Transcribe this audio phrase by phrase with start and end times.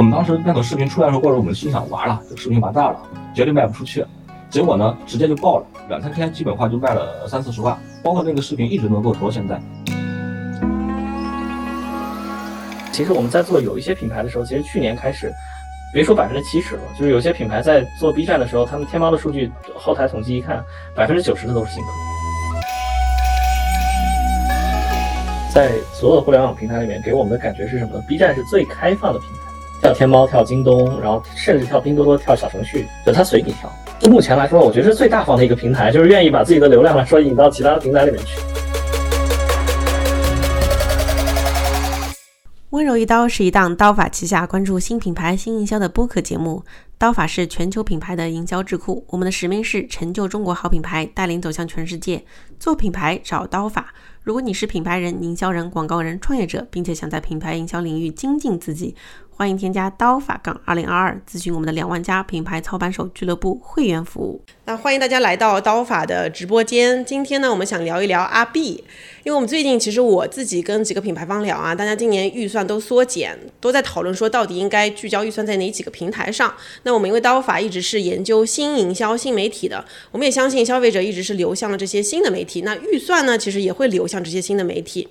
[0.00, 2.98] 我们当时那个视频出来的时候，或者我们心想完了，这个视频完蛋了，
[3.34, 4.02] 绝对卖不出去。
[4.48, 9.60] 结果呢，直接就爆了，两三天基本话就卖了三四十万，包括那个视频一直能够投到现在。
[12.90, 15.30] 其实我们在做有一些品牌的时候，其实去年开始，
[15.92, 21.90] 别说百分之七十了，就是有些品牌在做 B 站的时候，他们天猫的数据后台统计一看，百分之九十的都是新客。
[25.52, 29.49] 在所有的互联网平台里面，给我们的感觉是什么呢？B 站是最开放的平台，
[29.80, 33.72] 跳天猫、跳京东，然后甚至跳拼多多、跳小程序，就它随你跳。
[33.98, 38.38] 就目前来说，我觉得是最大方的一个平台，就是愿意把自己的流量来说引到其他的平台里面去。
[42.68, 46.62] 温柔一刀是一档刀法旗下关注新品牌新营销的播客节目。
[46.98, 52.22] 刀法是全球品牌的营销智库，我们的使命是成就中国好品牌，带领走向全世界。
[52.58, 53.94] 做品牌找刀法。
[54.22, 58.94] 如果你是品牌人、营销人、广告人、创业者，并且想在品牌营销领域精进自己，
[59.40, 64.42] 欢迎添加刀法杠二零二二，咨询我们的两万家品牌操盘手俱乐部会员服务。
[64.66, 67.02] 那欢迎大家来到刀法的直播间。
[67.06, 68.84] 今天呢，我们想聊一聊阿 B。
[69.22, 76.54] 因为我们最近其实我自己跟几个品牌方聊啊，大家今年预算都缩减，都在讨论说到底应该聚焦预算在哪几个平台上。
[76.84, 85.06] 那我们因为刀法一直是研究新营销、新媒体的，我们也相信消费者一直是流向了这些新的媒体，那预算呢其实也会流向这些新的媒体。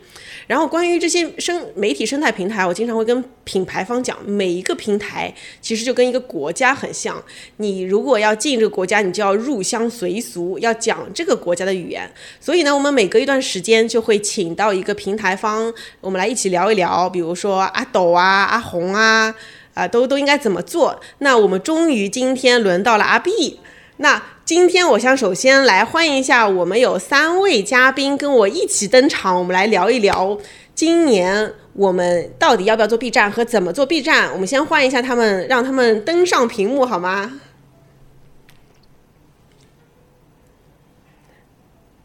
[0.48, 7.22] 然后关于这些生媒体生态平台，我经常会跟品牌方讲，每一个平台其实就跟一个国家很像，
[7.58, 12.10] 你如果要进这个国家，你就要入乡随俗，要讲这个国家的语言。
[12.40, 19.34] 所以呢，我们每隔一段时间就会请到一个平台方，我们来一起聊一聊，比如说阿斗啊、阿红啊，
[19.74, 21.00] 啊，都都应该怎么做。
[21.20, 23.60] 那我们终于今天轮到了阿 B。
[23.98, 30.38] 那今天我想首先来欢迎一下，我们有三位嘉宾跟我一起登场，我们来聊一聊
[30.74, 34.34] 今年我们到底要不要做 B 站和怎么做 B 站。
[34.34, 37.40] 我们先换一下他们，让他们登上屏幕好吗？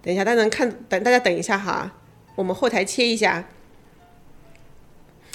[0.01, 1.91] 等一下，大家能看，等大家等一下哈，
[2.37, 3.49] 我们后台切一下。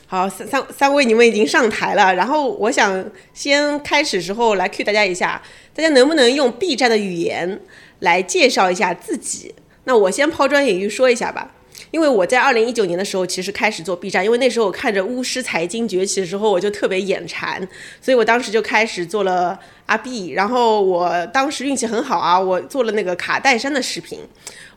[0.08, 2.16] 好，三三三位，你们已经上台了。
[2.16, 5.42] 然后我想先开始时候来 Q 大家一下，
[5.74, 7.60] 大家能不能用 B 站的语言
[8.00, 9.54] 来介绍一下自己？
[9.84, 11.56] 那我先抛砖引玉说一下吧。
[11.92, 17.68] 因为我在二零一九年的时候，其实开始做 B 站，因为那时候我看着巫师财经崛起的时候，我就特别眼馋，
[18.02, 20.32] 所以我当时就开始做了阿 B。
[20.32, 24.20] 然后我当时运气很好啊，我做了那个卡戴珊的视频，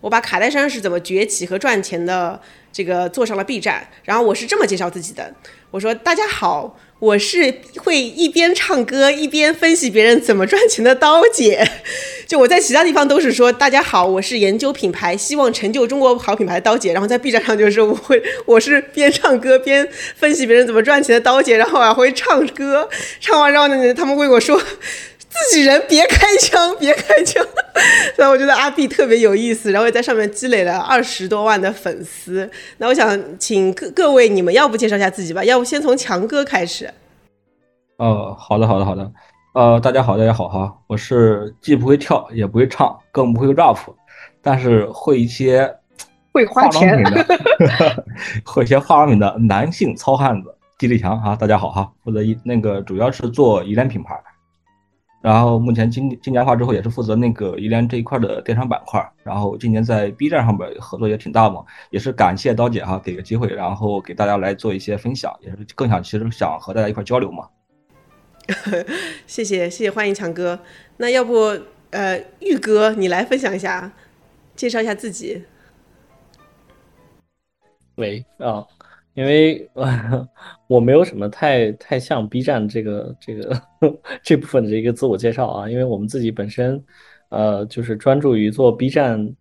[0.01, 2.41] 我把卡戴珊是怎么崛起和赚钱的
[2.73, 3.89] 这个做上了 B 站。
[4.05, 5.35] 然后我是这么介绍自己的，
[5.71, 6.79] 我说大家好。
[7.03, 11.69] 我是会一边唱歌一边分析别人怎么赚钱的刀姐，
[12.29, 16.93] 就我在其他地方都是说大家好，我是研究品牌，希望成就中国好品牌的刀姐。
[16.93, 24.63] 然后在 B 站上就是我会我是边唱歌边分析别人怎么赚钱的刀姐，然后还会唱歌，唱完之后呢，他们会我说。
[25.33, 27.45] 自己人别开枪， 别开枪。
[28.15, 32.49] 所以我觉得阿 B 特别有意思，然后也在上面积累了二十多万的粉丝。
[32.79, 35.43] 那我想请各各位，你们要不介绍一下自己吧？
[35.43, 36.93] 要不先从强哥开始？
[37.97, 39.11] 哦，好的，好的，好的。
[39.55, 43.77] 呃，大家好，大家好哈，我是既不会跳，也不会唱，更不会 rap，
[44.41, 45.75] 但是会一些
[46.33, 47.27] 会花钱的，
[48.45, 54.15] 会一些化妆品的男性糙汉子，季立强哈，大家好哈，负责一那个主要是做宜联品牌。
[55.23, 67.49] 然后目前今今年化之后也是负责那个宜联这一块的电商板块，然后今年在 B 站上面合作也挺大嘛，也是感谢刀姐哈给个机会，然后给大家来做一些分享，也是更想其实想和大家一块交流嘛。
[69.27, 70.59] 谢谢谢谢欢迎强哥，
[70.97, 71.57] 那要不
[71.91, 73.93] 呃玉哥你来分享一下，
[74.57, 75.45] 介绍一下自己。
[77.95, 78.67] 喂啊。
[79.15, 79.69] 因为
[80.67, 83.63] 我没有什么太太像 B 站这个这个
[84.23, 86.83] 这部分的一个自我介绍啊，因为我们自己本身
[87.29, 89.35] 呃就是专注于做 B 站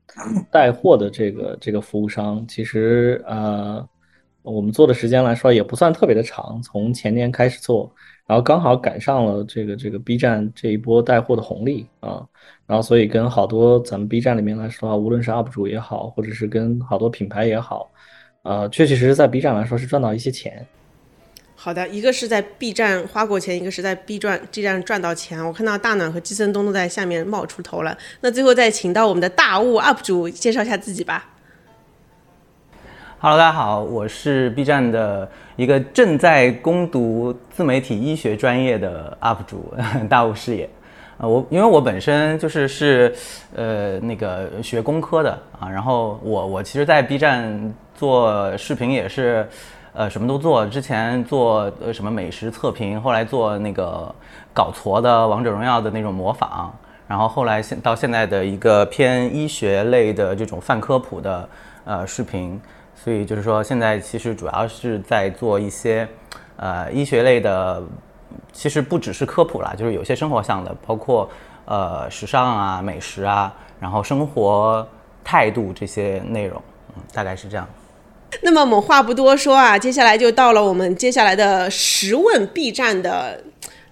[0.51, 3.87] 带货的这个这个服务商，其实呃
[4.41, 7.89] 我们做的时间来说也不算特别的长，从前年开始做，
[8.25, 12.27] 然后刚好赶上了这个这个 B 站这一波带货的红利啊，
[12.65, 17.89] 然后所以跟好多咱们 B 站里面来说啊，无论是 UP 主也好，或者是跟好多品牌也好。
[18.43, 20.65] 呃，确确实实在 B 站来说是赚到一些钱。
[21.55, 25.45] 好的，一个是在 B 站花过钱，一个是在 B 站 B 站赚到钱。
[25.45, 27.95] 我看到大暖和季森东都在下面冒出头了。
[28.21, 31.29] 那最后再请到我们的大雾 UP 主介绍一下自己吧。
[33.19, 39.71] Hello，大家好，我是 B 站的一个正在攻读自媒体医学专业的 UP 主
[40.09, 40.67] 大雾视野。
[41.19, 43.13] 啊，我因为我本身就是是，
[43.53, 47.71] 呃，那个学工科的啊，然后我我其实，在 B 站
[48.01, 49.47] 做视频也是，
[49.93, 54.11] 呃什么都做，之前做呃什么美食测评，后来做那个
[54.55, 56.73] 搞错的王者荣耀的那种模仿，
[57.07, 61.47] 然后后来现到现在的一个偏医学类的这种泛科普的
[61.85, 62.59] 呃视频，
[62.95, 66.07] 所以就是说现在其实主要是在做一些
[66.55, 67.83] 呃医学类的，
[68.51, 71.29] 其实不只是科普啦，就是有些生活向的，包括
[71.65, 74.83] 呃时尚啊、美食啊，然后生活
[75.23, 76.59] 态度这些内容，
[76.95, 77.67] 嗯，大概是这样。
[78.41, 83.43] 那么我们话不多说啊，接下来就到了我们接下来的十问 B 站的，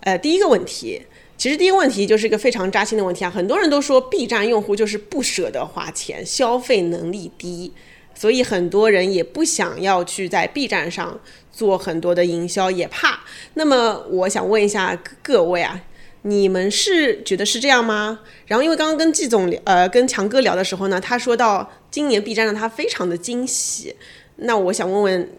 [0.01, 1.01] 呃，第一个问题。
[1.37, 7.71] 其实第一个问题就是一个非常扎心的问题啊，很多人都说 B 站用户就是不舍得花钱，消费能力低，
[8.13, 11.17] 所以很多人也不想要去在 B 站上
[11.51, 13.21] 做很多的营销，也怕。
[13.53, 15.81] 那么我想问一下各位啊，
[16.23, 18.19] 你们是觉得是这样吗？
[18.47, 23.95] 然后因为刚刚跟季总呃跟强哥聊的时候呢，他说到今年 B 站让他非常的惊喜。
[24.41, 25.29] 那我想问问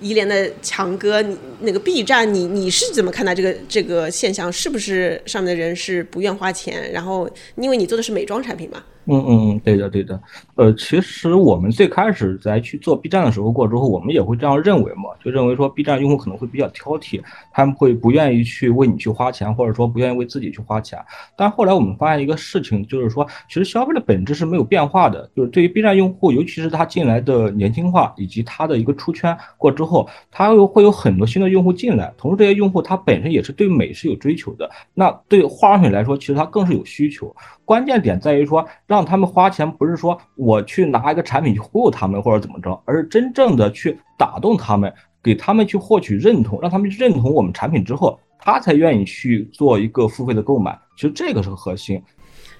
[0.00, 4.52] 怡莲的强哥，你那个 B 站，你你是怎么看待这个这个现象？
[4.52, 6.92] 是不是上面的人是不愿花钱？
[6.92, 8.84] 然后因为你做的是美妆产品嘛？
[9.08, 10.20] 嗯嗯嗯，对的对的，
[10.56, 17.22] 呃，其实我们最开始在去做 B 站的时候过之后，我们也会这样认为嘛，就认为说 B 站用户可能会比较挑剔，
[17.52, 20.98] 他们会不愿意去为你去花钱，或者说不愿意为自己去花钱。
[21.36, 37.34] 但后来我们发现一个事情，就是说其实消费的本质是没有变化的，就是对于 B 站用户，尤其是他进来的年轻化以及他的一个出圈过之后，他又会有很多新的用户进来，同时这些用户他本身也是对美是有追求的，那对化妆品来说，其实他更是有需求。
[37.64, 50.78] 关键点在于说，让他们花钱，不是说我去拿一个产品去忽悠他们或者怎么着，而是真正的去打动他们，给他们去获取认同，让他们认同我们产品之后，他才愿意去做一个付费的购买。
[50.96, 52.02] 其实这个是个核心。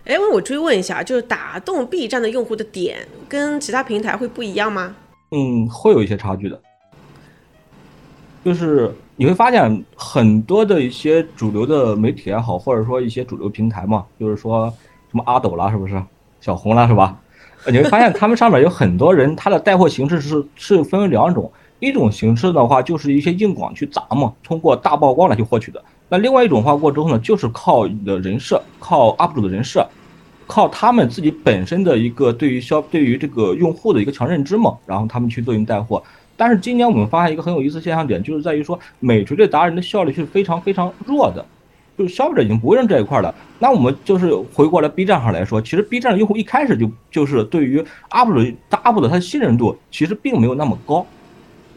[0.04, 2.98] 哎，我追问一下，就是打动 B 站的用户的点
[3.28, 4.94] 跟其他平台会不一样吗？
[5.30, 6.60] 嗯，会有一些差距的。
[8.44, 14.72] 就是你会发现很多的一些主流的媒体也好，或者说一些主流平台嘛，就是说。
[15.08, 16.02] 什么阿斗啦，是不是
[16.46, 17.18] 小红了，是吧？
[17.72, 21.50] 你会发现他们上面有很多人，他的带货形式是是分为两种，
[21.80, 25.82] 一种形式的话就是一些硬广去砸嘛，通过大曝光来去获取的。
[26.08, 29.84] 那另外一种话过之后呢，就是靠你的人设，靠 UP 主的人设，
[30.46, 36.00] 靠他们自己本身的一个对于消对于这个用户的一个强认知嘛，然后他们去做营带货。
[36.36, 41.44] 但是今年我们发现一个很有意思现象点，就是在于说美锤对达人的效率是非常非常弱的。
[41.96, 48.40] 就是消费者已经不认这一块了，那我们就是回过来 B 站上来说，其实 B 站的用户一开始就就是对于 UP 主、
[48.70, 51.06] UP 主他的信任度其实并没有那么高，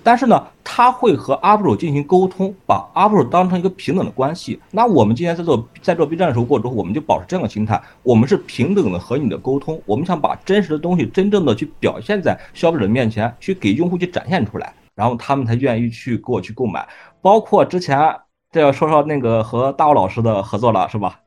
[0.03, 4.59] 但是呢，他会和 UP 主进行沟通，把 UP 主当成一个平等的关系。
[4.71, 16.85] 那我们今天在做在做 B 站的时候过之后，我们就保持这样的心态，我们是平等的和你的沟通，我们想把真实的东西真正的去表现在消费者面前，去给用户去展现出来，然后他们才愿意去给我去购买，
[17.21, 18.13] 包括之前。
[18.51, 21.19] 这要说说那个和大武老师的合作了，是吧？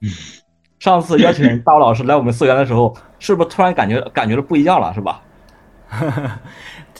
[0.00, 0.08] 嗯，
[0.78, 5.20] 上次邀请大武老师来我们溯源的时候，是不是突然感觉感觉的不一样了，是吧？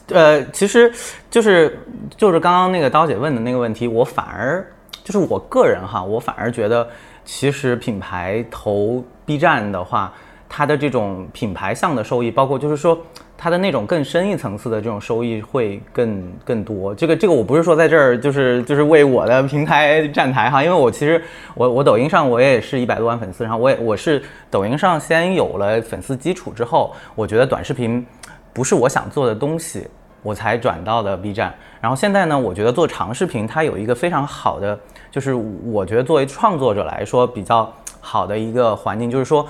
[0.08, 0.92] 呃，其实
[1.30, 1.78] 就是
[2.16, 4.66] 就是刚刚那个刀姐问的那个问题，我反而
[5.02, 6.86] 就是我个人哈，我反而觉得，
[7.24, 10.12] 其实品牌投 B 站的话，
[10.50, 12.98] 它的这种品牌项的收益，包括就是说。
[13.42, 16.94] 它的那种更深一层次的这种收益会更更多。
[16.94, 28.06] 这个这个我不是说在这儿就是就是为我的平台站台哈，因为我其实我我抖音上我也是一百多万粉丝，然后我也我是抖音上先有了粉丝基础之后，我觉得短视频
[28.52, 29.88] 不是我想做的东西，
[30.22, 31.54] 我才转到了 B 站。
[31.80, 34.78] 然后现在呢，我觉得做长视频它有一个非常好的，
[35.10, 39.46] 就是我觉得作为创作者来说比较好的一个环境，就是说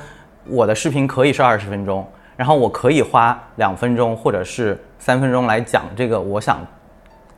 [0.50, 2.07] 我的视频可以是二十分钟。
[2.40, 6.66] 然后我可以花两分钟或者是三分钟来讲这个我想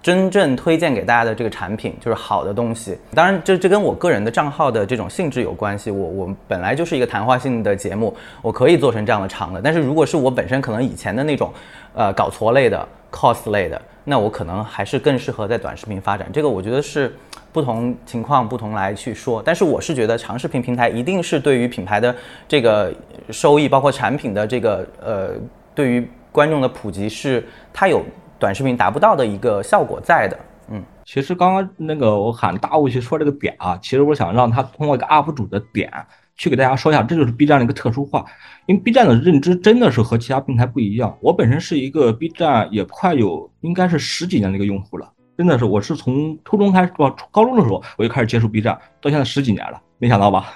[0.02, 2.98] 真正推荐给大家的这个产品，就是好的东西。
[3.14, 5.90] 当然，这这跟我个人的账号的这种性质有关系。
[5.90, 9.60] 我我本来就是一个谈话性的节目，我可以做成这样的长的。
[9.62, 11.52] 但是如果是我本身可能以前的那种，
[11.94, 16.28] 呃，搞错类的、cos 类的，那我可能还是更适合在短视频发展。
[16.32, 17.14] 这个我觉得是。
[17.52, 22.16] 不同情况不同来去说，但是我是觉得长视频平台一定是对于品牌的
[22.48, 22.90] 这个
[23.28, 25.32] 收益，包括产品的这个呃，
[25.74, 28.02] 对于观众的普及是它有
[28.42, 30.36] 短视频达不到的一个效果在的。
[30.68, 35.88] 嗯，其实刚刚那个我喊大雾去说这个点啊，其实我想让他通过一个 UP 主的点
[36.34, 38.24] 去给大家说一下，这就是 B 站的一个特殊化，
[38.66, 41.16] 因为 B 站的认知真的是和其他平台不一样。
[41.20, 45.08] 我本身是一个 B 站也快有应该是十几年的一个用户了。
[45.38, 50.54] 真的是，我是从初中开始，不，高中的时候我就开始接触 B 站，到现在十几年了，没想到吧？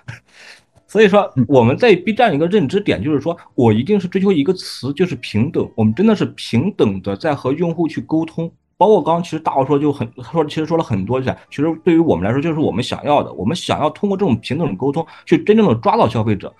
[0.97, 5.71] 所以说我们在 B 站一个认知点就是说，我一定是追求一个词，就是平等。
[5.75, 16.51] 我们真的是平等的在和用户去沟通，包括刚刚其实大王说就很他说其实说了很多，就是其实对于我们来说就是我们想要的，我们想要通过这种平等的沟通去真正的抓到消费者。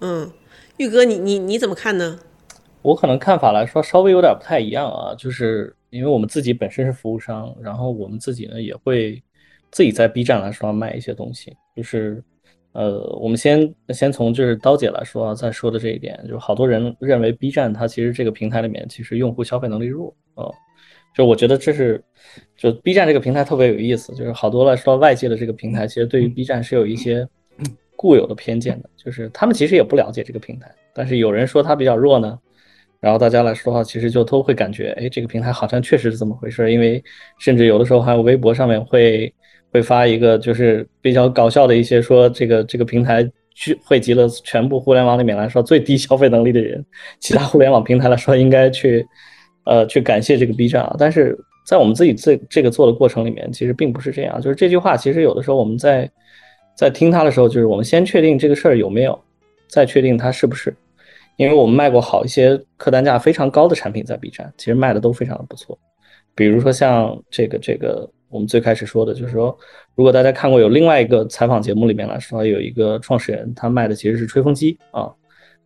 [0.00, 0.26] 嗯，
[0.78, 2.18] 玉哥，你你你怎么看呢？
[2.80, 9.22] 我可能看法来说稍微有点不太一样啊，就是因为我们自己本身是服务商，然后我们自己呢也会
[9.70, 12.24] 自己在 B 站来说卖一些东西，就是
[12.72, 20.46] 呃，我们先先从就是刀姐来说啊，再说的这一点，就是好多人认为 B 站它其实这个平台里面其实用户消费能力弱啊。
[21.14, 22.02] 就我觉得这是，
[22.56, 27.28] 就 B 站这个平台特别有意思，就是好多来说外界的这个平台，其实对于 B 站是有一些
[27.94, 32.38] 固有的偏见的，就是他们其实也不了解这个平台，但是有人说它比较弱呢，
[32.98, 37.04] 然后大家来说的话，其实就都会感觉，哎，这个平台好像确实是这么回事，因为
[37.38, 39.30] 甚至有的时候还有微博上面会
[39.72, 46.84] 会发一个就是比较搞笑的一些说这个这个平台聚汇集了全部互联网里面来说最低消费能力的人，
[47.18, 49.04] 其他互联网平台来说应该去。
[49.64, 54.40] 呃，去感谢这个 B 站啊，但是在我们自己这这个做的过程里面，其实并不是这样。
[54.40, 56.10] 就是这句话，其实有的时候我们在
[56.76, 59.16] 在听它的时候，就是我们先确定这个事儿有没有，
[59.68, 60.74] 再确定它是不是。
[61.36, 65.78] 因为我们卖过好一些客单价非常高的产品在 B 站，其实卖的都非常的不错。
[66.34, 69.56] 比如说像这个这个，我们最开始说的就是说，
[69.94, 75.08] 如果大家看过有另外一个采访节目里面来说，有一个创始人他卖的其实是吹风机啊，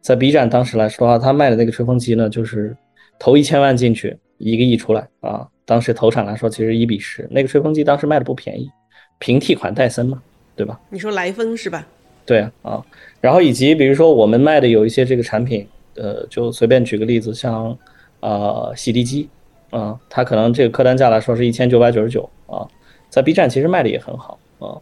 [0.00, 2.76] 在 B 站当时来说的话，他卖的那个吹风机呢，就是。
[3.18, 5.48] 投一千万进去，一个亿出来啊！
[5.64, 8.70] 当时投产来说，其实一比十，那个吹风机当时卖的不便宜，
[9.18, 10.22] 平替款戴森嘛，
[10.54, 10.78] 对吧？
[10.90, 11.86] 你说来风是吧？
[12.26, 12.84] 对啊，啊，
[13.22, 17.74] 然后以及比如说我们卖的有一些这个产品，呃，就随便举个例子，像
[18.20, 19.30] 呃洗地机
[19.70, 22.66] 啊，它可能这个客单价来说是一千九百九十九啊，
[23.08, 24.80] 在 B 站其实卖的也很好啊，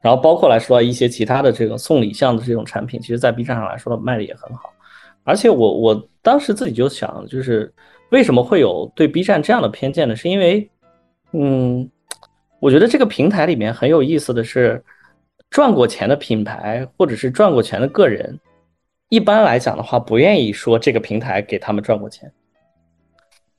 [0.00, 4.72] 然后包括来说一些其他的这个送礼项的这种产品，其实在 B 站上来说卖的也很好。
[5.24, 7.72] 而且我我当时自己就想，就是
[8.10, 10.14] 为什么会有对 B 站这样的偏见呢？
[10.14, 10.70] 是因为，
[11.32, 11.90] 嗯，
[12.60, 14.84] 我觉得这个平台里面很有意思的是，
[15.50, 18.38] 赚过钱的品牌或者是赚过钱的个人，
[19.08, 22.30] 一般来讲的话，不愿意说这个平台给他们赚过钱，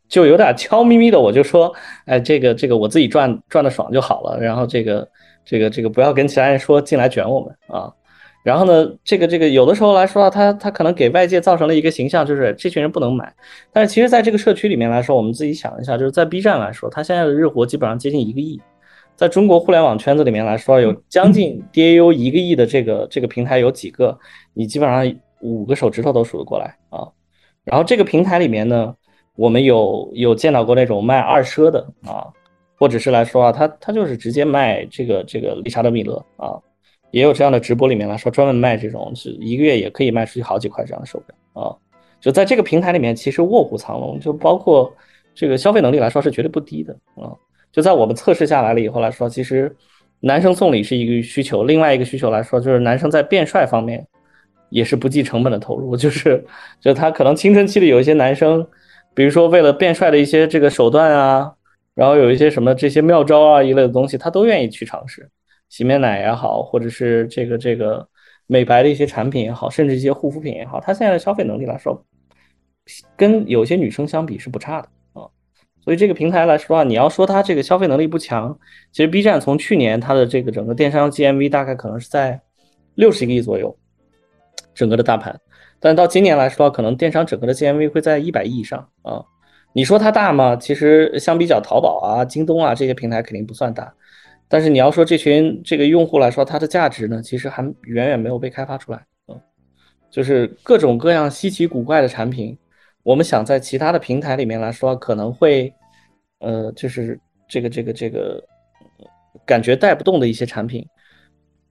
[0.07, 1.73] 就有点悄咪咪的，我就说，
[2.05, 5.07] 哎，这个这个我自己赚赚的爽就好了，然后这个
[5.45, 7.91] 这个这个不要跟其他人说进来卷我们啊。
[8.43, 13.33] 然后呢，这个这个有的时候来说啊，他他可能给外界造成了一个形象，就是这群人不能买。
[13.73, 18.61] 但是其实，在这个社区里面来说，我们自己想一下，就是在 B 站来说，它现在的日活基本上接近一个亿，
[19.17, 24.17] 在中国互联网圈子里面来说，有将近 DAU 一个亿的这个这个平台有几个？
[24.53, 27.05] 你基本上五个手指头都数得过来啊。
[27.65, 28.95] 然后这个平台里面呢，
[29.37, 32.27] 我们有有见到过那种卖二奢的啊，
[32.75, 36.59] 或者是来说啊，他他就是直接卖这个这个理查德米勒啊。
[37.11, 41.73] 也有这样的直播里面来说，专门卖这种是一个月也可以卖出去好几块这样的手表啊。
[42.19, 44.93] 就在这个平台里面，其实卧虎藏龙，就包括
[45.33, 47.31] 这个消费能力来说是绝对不低的啊。
[47.71, 49.73] 就在我们测试下来了以后来说，其实
[50.19, 54.05] 男生送礼是一个需求，另外一个需求来说就是男生在变帅方面
[54.69, 56.43] 也是不计成本的投入，就是
[56.81, 58.67] 就他可能青春期里有一些男生，
[59.17, 61.51] 比如说为了变帅的一些这个手段啊，
[61.95, 65.27] 然后有一些什么这些妙招啊一类的东西，他都愿意去尝试。
[65.69, 68.07] 洗面奶也好，或者是这个这个
[68.45, 72.05] 美白的一些产品也好，甚至一些护肤品也好，他现在的消费能力来说，
[73.15, 74.87] 跟有些女生相比是不差的
[75.19, 75.25] 啊。
[75.83, 78.55] 所以这个平台来说啊，你要说它这个消费能力不强，
[78.91, 82.39] 其实 B 站从去年它的这个整个电商 GMV 大概可能是在
[82.93, 83.75] 六十个亿左右，
[84.75, 85.41] 整个的大盘，
[85.79, 89.23] 但到今年来说，可能电商整个的 GMV 会在一百亿以上啊。
[89.73, 90.55] 你说它大吗？
[90.55, 93.93] 其实相比较淘宝啊、京东啊这些平台肯定不算大。
[94.47, 99.05] 但是你要说这群这个用户来说，它的价值呢，其实还远远没有被开发出来。
[99.27, 99.39] 嗯，
[100.09, 102.57] 就是各种各样稀奇古怪的产品，
[103.03, 105.71] 我们想在其他的平台里面来说，可能会，
[106.39, 108.43] 呃，就是这个这个这个
[109.45, 110.83] 感觉带不动的一些产品，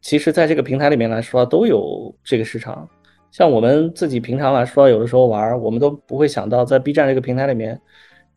[0.00, 2.88] 其实在这个平台里面来说都有这个市场。
[3.36, 7.78] 像我们自己平常来说，有的时候玩，我们都不会想到在 B 站这个平台里面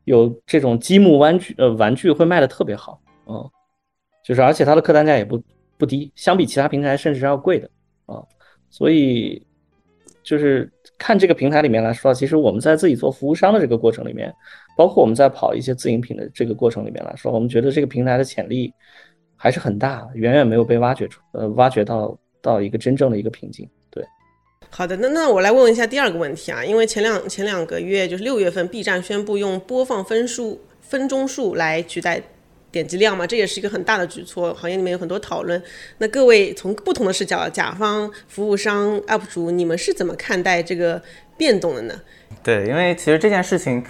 [0.03, 2.99] 有这种积木玩具，呃，玩具会卖的特别好。
[3.25, 3.49] 嗯。
[4.25, 5.41] 就是，而且它的客单价也不
[5.77, 7.69] 不低，相比其他平台甚至是要贵的
[8.07, 8.21] 啊。
[8.69, 9.41] 所以，
[10.21, 14.35] 就是看这个平台里面来说，其实我们在自己做服务商的这个过程里面，
[14.75, 18.73] 包括我们在跑一些自营品的这个过程里面来说，我们觉得这个平台的潜力
[19.37, 23.65] 还是很大，远远没有被挖掘出，呃，挖掘到到一个真正的一个瓶颈。
[24.69, 32.21] 好的，那那我来问一下第二个问题啊，因为前两前两个月就是六月份，B 站宣布用播放分数分钟数来取代。
[32.71, 35.59] 点击量嘛，这也是一个很大的举措，行业里面有很多讨论。
[35.97, 41.01] 那各位从不同的视角，甲方、服务商、UP 主，你们是怎么看待这个
[41.35, 41.95] 变动的呢？
[42.43, 43.83] 对，因为其实这件事情，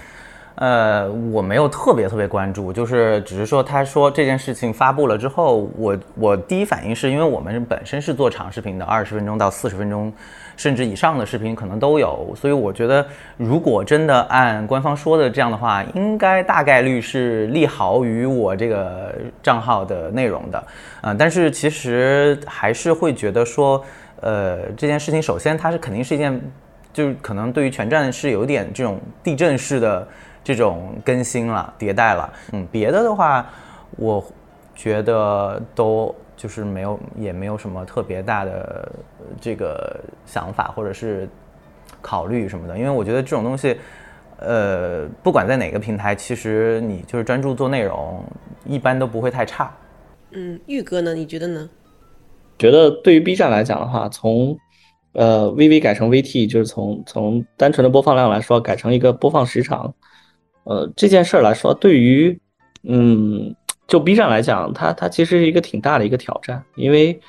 [0.55, 10.13] 呃，我没有特别特别关注，就是只是说他说这件事情发布了之后，我我第一反应是因为我们本身是做长视频的，二十分钟到四十分钟，
[10.59, 13.05] 甚至以上的视频可能都有，所以我觉得
[13.37, 20.63] 如果真的按官方说的这样的话，应该大概率是利好于我这个账号的内容的，
[21.03, 23.81] 嗯，但是其实还是会觉得说，
[24.19, 26.41] 呃，这件事情首先它是肯定是一件，
[26.91, 30.05] 就是可能对于全站是有点这种地震式的。
[30.41, 33.45] 这种更新了、迭代了，嗯，别的的话，
[33.97, 34.23] 我
[34.73, 38.89] 觉得都就是没有，也没有什么特别大的
[39.41, 41.27] 这个想法或者是
[42.01, 43.75] 考虑什么的，因为我觉得这种东西，
[44.37, 48.23] 呃，不管在哪个平台，其实你就是专注做内容，
[48.65, 49.69] 一般都不会太差。
[50.31, 51.13] 嗯，玉哥呢？
[51.13, 51.69] 你觉得呢？
[52.57, 54.57] 觉得对于 B 站来讲的话，从
[55.11, 59.93] 呃 VV 改成 VT，就是从从单纯的播放量来说，改成一个播放时长。
[60.63, 62.39] 呃，这件事儿来说，对于，
[62.83, 63.53] 嗯，
[63.89, 67.19] 就 B 站来讲，它它其实是一个挺大的一个挑战，因为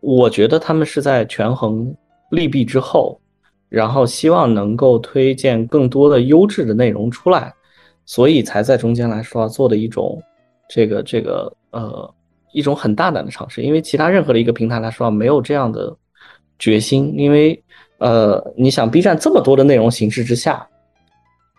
[0.00, 1.94] 我觉得他们是在权衡
[2.30, 3.20] 利弊之后，
[3.68, 7.52] 然后希望能够推荐更多的优质的内容出来，
[8.04, 10.22] 所以才在中间来说做的一种
[10.68, 12.14] 这个这个呃
[12.52, 15.94] 一种很大胆的尝试，因为其他任何的一个平台来说没有这样的
[16.58, 17.60] 决心，因为
[17.98, 20.66] 呃，你想 B 站这么多的内容形式之下。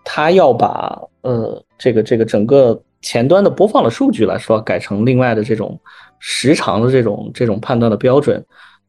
[0.09, 5.79] 他要把呃这个这个整个前端的播放的数据来说改成另外的这种
[6.19, 8.43] 时长的这种这种判断的标准，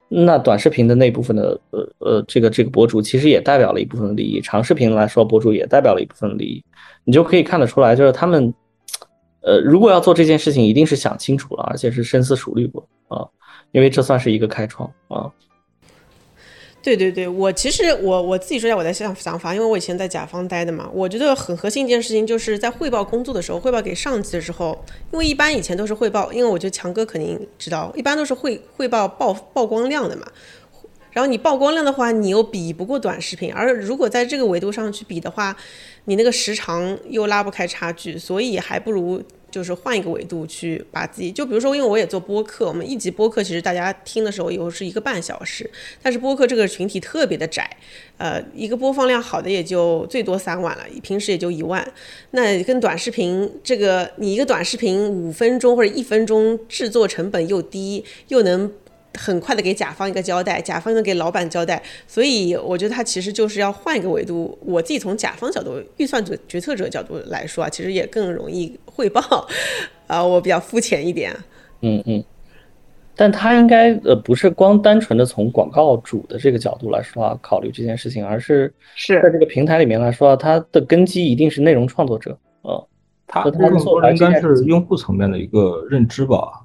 [0.08, 6.64] 那短视频的那部分的呃呃这个这个博主其实也代表了一部分的利益，长视频来说博主也代表了一部分的利益，
[7.04, 8.52] 你就可以看得出来，就是他们
[9.42, 13.26] 呃如果要做这件事情，一定是想清楚了，而且是深思熟虑过啊，
[13.72, 15.30] 因为这算是一个开创啊。
[16.88, 30.26] 对对对，我其实我我自己说一下我的想想法，因为我以前在甲方待的嘛，我觉得很核心一件事情就是在汇报工作的时候，汇报给上级的时候，因为一般以前都是汇报，因为我觉得强哥肯定知道，一般都是汇汇报曝曝光量的嘛，
[31.10, 35.54] 然后你曝光量的话，你又比不过短视频，而如果在这个维度上去比的话，
[36.06, 39.22] 你那个时长又拉不开差距，所以还不如。
[39.50, 45.68] 就是换一个维度去把自己，就比如说，因为我也做播客，我们一集播客其实大家听的时候有是一个半小时，
[46.02, 47.68] 但是播客这个群体特别的窄，
[48.16, 51.86] 呃，一个播放量好的也就最多三万了，平时也就一万。
[52.32, 58.72] 那跟短视频这个，你一个短视频五分钟或者一分钟，制作成本又低，又能。
[59.14, 64.56] 很快的给甲方一个交代，甲方能给老板交代，所以我觉得他其实就是要换一个维度。
[64.60, 69.20] 我自己从甲方角度、预算决决策者角度来说啊，其实也更容易汇报。
[70.06, 71.34] 啊，我比较肤浅一点。
[71.82, 72.24] 嗯嗯，
[73.14, 82.38] 但他应该呃不是光单纯的从广告主的这个角度来说啊考虑这件事情，而是是在这个平台里面来说啊，它的根基一定是内容创作者。
[82.62, 82.88] 呃，
[83.26, 83.52] 他更
[83.84, 86.64] 多的应该是用户层面的一个认知吧。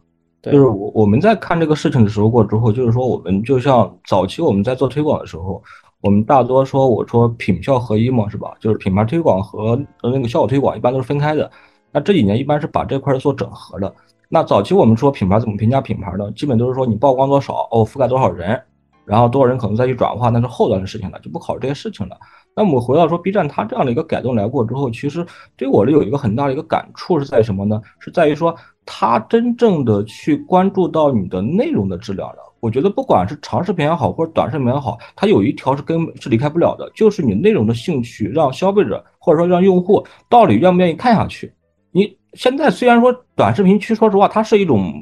[0.52, 5.64] 就是我我们在看这个事情的时候过之后，就是说我们就像早期我们在做推广的时候，
[6.02, 8.54] 我们大多说我说品效合一嘛，是吧？
[8.60, 11.50] 就是品牌推广和那个效果推广一般都是分开的。
[11.94, 13.94] 那这几年一般是把这块做整合的。
[14.28, 16.30] 那早期我们说品牌怎么评价品牌呢？
[16.32, 18.62] 基本都是说你曝光多少哦，覆盖多少人，
[19.06, 22.18] 然后多少人可能再去转化，那是后端的事情了，就不考虑这些事情了。
[22.54, 25.26] 那我们回到说 B 站它这样的一个改动来过之后，其实
[25.56, 27.82] 对我的有一个很大的一个感触是在什么呢？
[28.00, 28.54] 是在于说。
[28.86, 32.38] 他真正的去关注到你的内容的质量了。
[32.60, 41.54] 我觉得不管是长视频也好，或者短视频也好，它有一条是根是离开不了的，就是你内容的兴趣，让消费者或者说让用户到底愿不愿意看下去。
[41.92, 44.94] 你现在虽然说短视频区说实话，它是一种。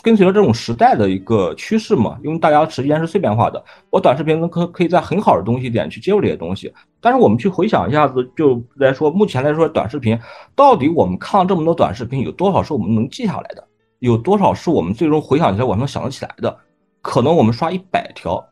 [0.00, 6.72] 跟随着这种时代的一个趋势嘛，因为大家时间是碎片化的，我短视频可可以在很好的东西点去接入这些东西。
[7.00, 10.18] 但是我们去回想一下子，就来说，目前来说，短视频
[10.54, 13.62] 到底我们看了这么多短视频，有多少是我们能记下来的？
[13.98, 16.56] 有多少是我们最终回想起来我们能想得起来的？
[17.02, 18.42] 可能我们刷一百条，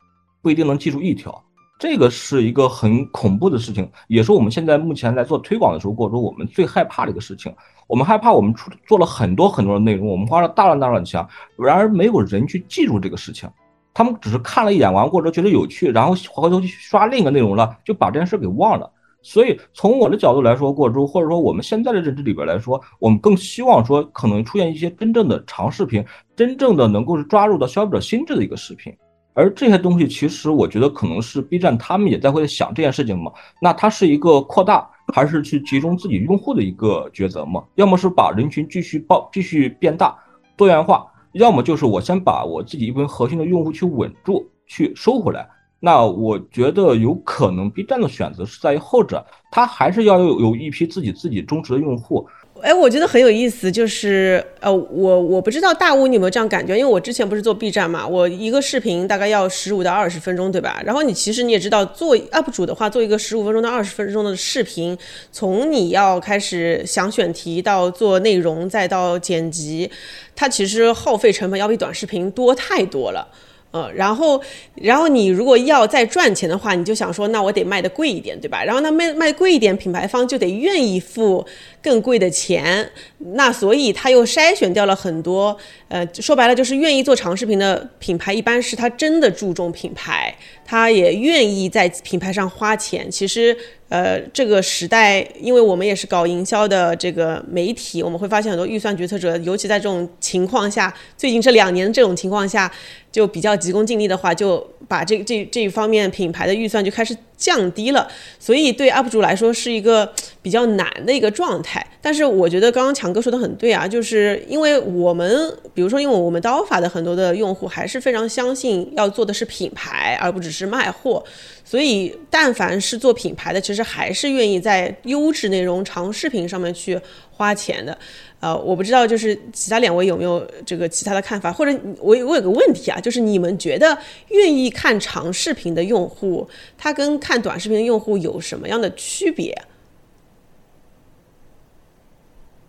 [0.42, 1.42] 不一定能记住一条。
[1.80, 7.50] 这个是一个很恐怖的事情，也是我们现在目前在做推广的时候过程中我们最害怕的一个事情。
[7.86, 13.48] 我们害怕我们出做了很多很多的内容，我们花了大量大量的钱，然而没有人去记住这个事情。
[13.94, 18.88] 他们只是看了一眼完过之后觉得有趣，然后回头去刷另一个内容了，就把这件事给忘了。
[19.22, 26.04] 所以从我的角度来说，过之后或者说我们现在的认知里边来说，我们更希望说可能出现一些真正的长视频，
[26.36, 28.94] 真正的能够是抓入到消费者心智的一个视频。
[29.32, 33.30] 而这些东西，其实我觉得可能是 B 站他们也在会想这件事情嘛。
[33.60, 37.62] 那它是一个扩大，还是去集中自己用户的一个抉择嘛？
[37.76, 40.18] 要么是把人群继续爆，继续变大，
[40.56, 45.48] 多元化；要么就是我先把我自己一部分核心的用户去稳住，去收回来。
[45.78, 52.28] 那我觉得有可能 B 站的选择是在于后者，它还是要有有一批自己自己忠实的用户。
[52.62, 60.80] 哎，我觉得很有意思，就是呃，我我不知道大屋你有没有这样感觉，因为我之前不是做 B 站嘛，我一个视频大概要十五到二十分钟，对吧？
[60.84, 64.96] 然后你其实你也知道，做 UP 主的话，做一个十五分钟到二十分钟的视频，
[65.32, 69.90] 从你要开始想选题到做内容再到剪辑，
[70.36, 73.26] 它其实耗费成本要比短视频多太多了。
[73.72, 74.40] 呃，然后，
[74.74, 78.64] 然后你如果要再赚钱的话，你就想说，那我得卖的贵一点，对吧？
[78.64, 81.46] 然后那卖卖贵一点，品牌方就得愿意付
[81.82, 85.56] 更贵的钱，那所以他又筛选掉了很多，
[85.88, 93.10] 呃，说白了就是愿意做长视频的品牌，一般是他真的注重品牌，他也愿意在品牌上花钱。
[93.10, 93.56] 其实。
[93.90, 102.70] 呃，这个时代，因为我们也是搞营销的这个媒体，我们会发现很多预算决策者，尤其在这种情况下，最近这两年这种情况下，
[103.12, 111.84] 就比较急功近利的话，就把这这这一方面品牌的预算就开始降低了，所以对 UP 主来说是一个比较难的一个状态。
[112.02, 121.22] 但是我觉得刚刚强哥说的很对啊，就是因为我们，比如说，因为我们刀法的很多的用户还是非常相信要做的是品牌，而不只是卖货。
[121.62, 126.98] 所以，但凡是做品牌的，其实还是愿意在优质内容、长视频上面去
[127.30, 127.96] 花钱的。
[128.40, 133.96] 呃，我不知道，就是其他两位有没有这个其他的看法，或者我我有个问题啊，就是你们觉得
[134.28, 139.56] 愿意看长视频的用户，他跟看短视频的用户有什么样的区别？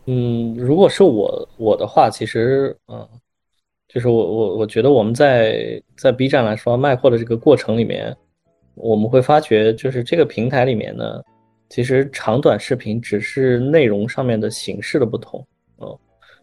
[0.05, 3.07] 嗯，如果是我我的话，其实嗯，
[3.87, 8.15] 就是我我我觉得我们在在 B 站来说卖货的这个过程里面。
[8.75, 11.21] 我们会发觉，就是这个平台里面呢，
[11.69, 15.45] 其实长短视频只是内容上面的形式的不同，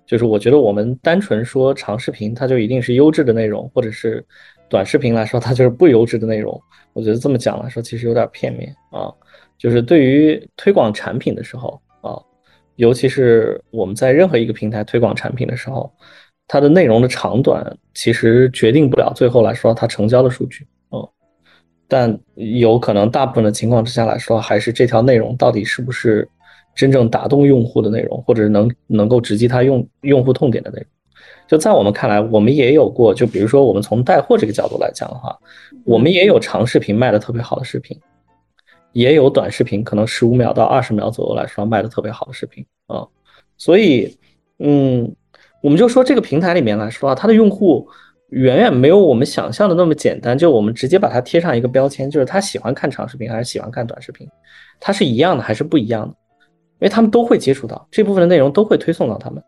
[0.08, 4.24] 就是我觉得我们单纯说长视频，它就一定是优质的内容，或者是
[4.66, 6.58] 短视频来说，它就是不优质的内容。
[6.94, 9.12] 我觉得这么讲来说，其实有点片面啊。
[9.58, 12.16] 就是对于推广产品的时候啊，
[12.76, 15.92] 尤其是我们在任何一个平台推广产品的时候，
[16.46, 20.66] 它的内容的长短其实决定不了最后来说它成交的数据。
[20.90, 21.06] 嗯
[21.90, 26.28] 但有可能大部分的情况之下来说，还是这条内容到底是不是
[26.78, 30.86] 真正打动用户的内容，或者是能能够直击他用用户痛点的内容。
[31.48, 35.36] 就在我们看来，我们也有过，就比如说我们从带货这个角度来讲的话，
[35.84, 37.98] 我们也有长视频卖的特别好的视频，
[38.92, 43.04] 也有短视频可能十五秒到二十秒左右来说卖的特别好的视频啊。
[43.56, 44.16] 所以，
[44.60, 45.12] 嗯，
[45.60, 47.88] 我们就说这个平台里面来说啊，它的用户。
[48.30, 54.28] 远远没有我们想象的那么简单，就我们直接把它贴上一个标签，就是他喜欢看长视频还是喜欢看短视频，
[54.78, 56.14] 它是一样的还是不一样的？
[56.80, 59.42] 因为他们都会接触到这部分的内容，都会推送到他们。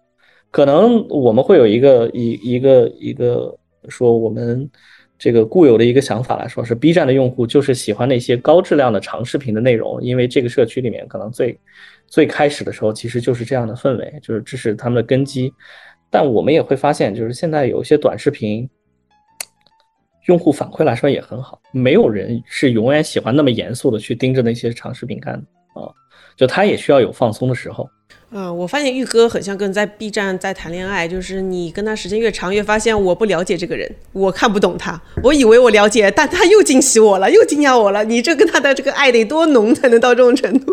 [0.50, 3.56] 可能我们会有一个一一个一个
[3.88, 4.68] 说我们
[5.16, 11.58] 这个固有的一个想法来说，是 B 站的用户就是喜欢那些高质量的长视频的内容，因为这个社区里面可能最
[12.06, 15.52] 最开始的时候其实就是这样的氛围，就是这是他们的根基。
[16.10, 18.68] 但我们也会发现，就是现在有一些短视频
[20.26, 25.86] 用户反馈来说也很好，没有人是永远喜欢那么严肃的去盯着那些长视频看的啊，
[26.36, 27.88] 就他也需要有放松的时候。
[28.32, 38.04] 嗯，我发现玉哥很像跟在 B 站在谈恋爱，就是你跟他时间越长，越发现我不了解这个人，我看不懂他，我以为我了解，但他又惊喜我了，又惊讶我了。
[38.04, 40.72] 你这跟他的这个爱得多浓才能到这种程度？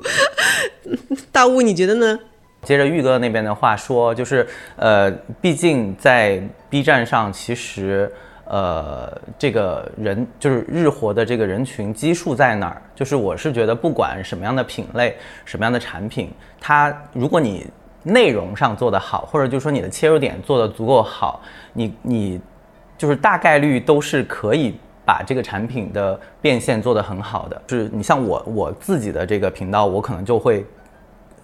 [1.32, 2.20] 大雾，你觉得呢？
[2.64, 5.10] 接着玉哥那边的话说，就是呃，
[5.42, 6.40] 毕竟在
[6.70, 8.12] B 站上，其实
[8.50, 12.82] 呃，这个人就是日活的这个人群基数在哪儿？
[12.96, 17.68] 就是我是觉得，不管什么样的品类、什么样的产品，它如果你
[18.04, 21.42] 内容上做得好，或者就是说你的切入点做得足够好，
[21.74, 22.42] 你你
[22.98, 27.62] 就是大概率都是可以把这个产品的变现做得很好的。
[27.68, 30.66] 就是你像我我自己的这个频道，我可能就会。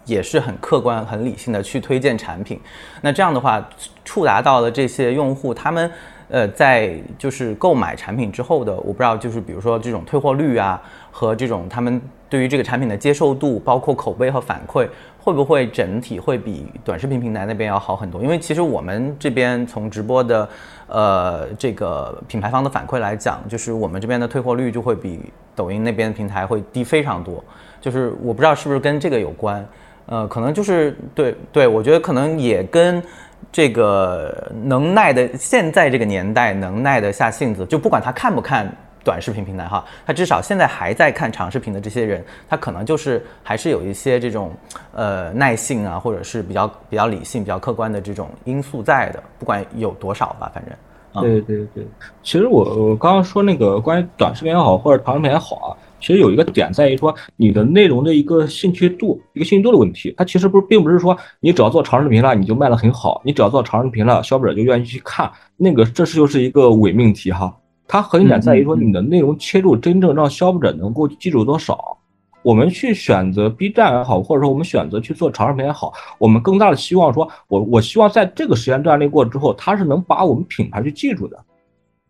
[0.06, 2.60] 也是很客观、很理性的去推荐产品，
[3.00, 3.66] 那这样的话，
[4.04, 5.89] 触达到了这些用户，他们
[6.30, 10.82] 呃在就是购买产品之后的，我不知道就是比如说这种退货率啊，
[11.12, 14.88] 和这种他们对于这个产品的接受度，包括口碑和反馈，
[15.20, 18.22] 会不会整体会比短视频平台那边要好很多？
[18.22, 20.50] 因为其实我们这边从直播的
[20.88, 25.20] 呃这个品牌方的反馈来讲，就是我们这边的退货率就会比
[25.56, 27.44] 抖音那边的平台会低非常多，
[27.80, 29.64] 就是我不知道是不是跟这个有关。
[30.06, 33.02] 呃，可能就是对对，我觉得可能也跟
[33.51, 38.67] 这个能耐的现在这个年代能耐得下性子，就不管他看不看
[39.03, 44.51] 短视频平台哈，他至少现在还在看长视频的这些人，他可能就是还是有一些这种
[44.93, 51.86] 呃耐性啊，或者是比较比较理性、比较客观的这种因素在的，不管有多少吧，反正，对对对，
[52.23, 55.69] 其实我我刚刚说那个关于短视频也好，或者长视频也好啊，
[56.04, 60.13] 其实有一个点在于说你的内容的一个兴趣度，一个兴趣度的问题。
[60.18, 67.58] 它其实不是，并不是说你只要做长视频了你就卖的很好，你只要做长视频了消费者就愿意去看，那个这是就是一个伪命题哈。
[67.88, 71.98] 它核心点在于说你的内容切入真正让消费者能够记住多少。
[72.42, 81.42] 我们去选择 B 站也好，或者说我们选择去做长视频也好，我们更大的希望说，我我希望在这个时间段内过之后，他是能把我们品牌去记住的，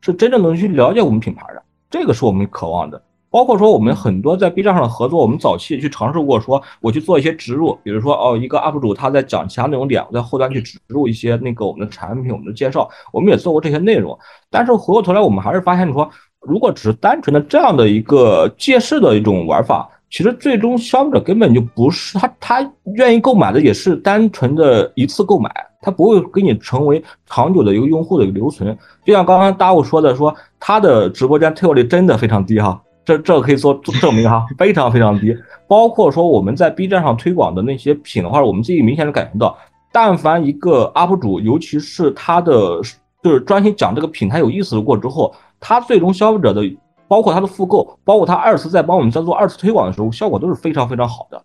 [0.02, 3.00] 是真正能去了解我们品牌的，这个是我们渴望的。
[3.34, 14.16] 包括说我们很多在 B 站上的合作，我们早期去尝试过，说我去做一些植入，比如说哦，一个 UP 主他在讲其他内容点，我在后端去植入一些那个我们的产品、我们的介绍，我们也做过这些内容。
[14.52, 16.08] 但是回过头来，我们还是发现说，
[16.42, 19.90] 如果只是单纯的这样的一个借势的一种玩法。
[20.12, 25.50] 其实最终消费者根本就不是他，他愿意购买的也是单纯的一次购买，
[25.82, 28.78] 他不会给你成为长久的一个用户的一个留存。
[29.04, 35.36] 就像刚刚大雾说的，说他的直播间退货率真的非常低哈，这这可以做证明哈，非常非常低。
[35.68, 39.58] 包括说我们在 B 站上推广的那些品的话，我们自己明显的感觉到，
[39.92, 42.82] 但凡一个 UP 主，尤其是他的
[43.24, 46.62] 就是专心讲这个品他有意思的过之后，他最终消费者的。
[47.06, 51.40] 包括他的复购，包括他二次再帮我们在做二次推广的时候，效果都是非常非常好的。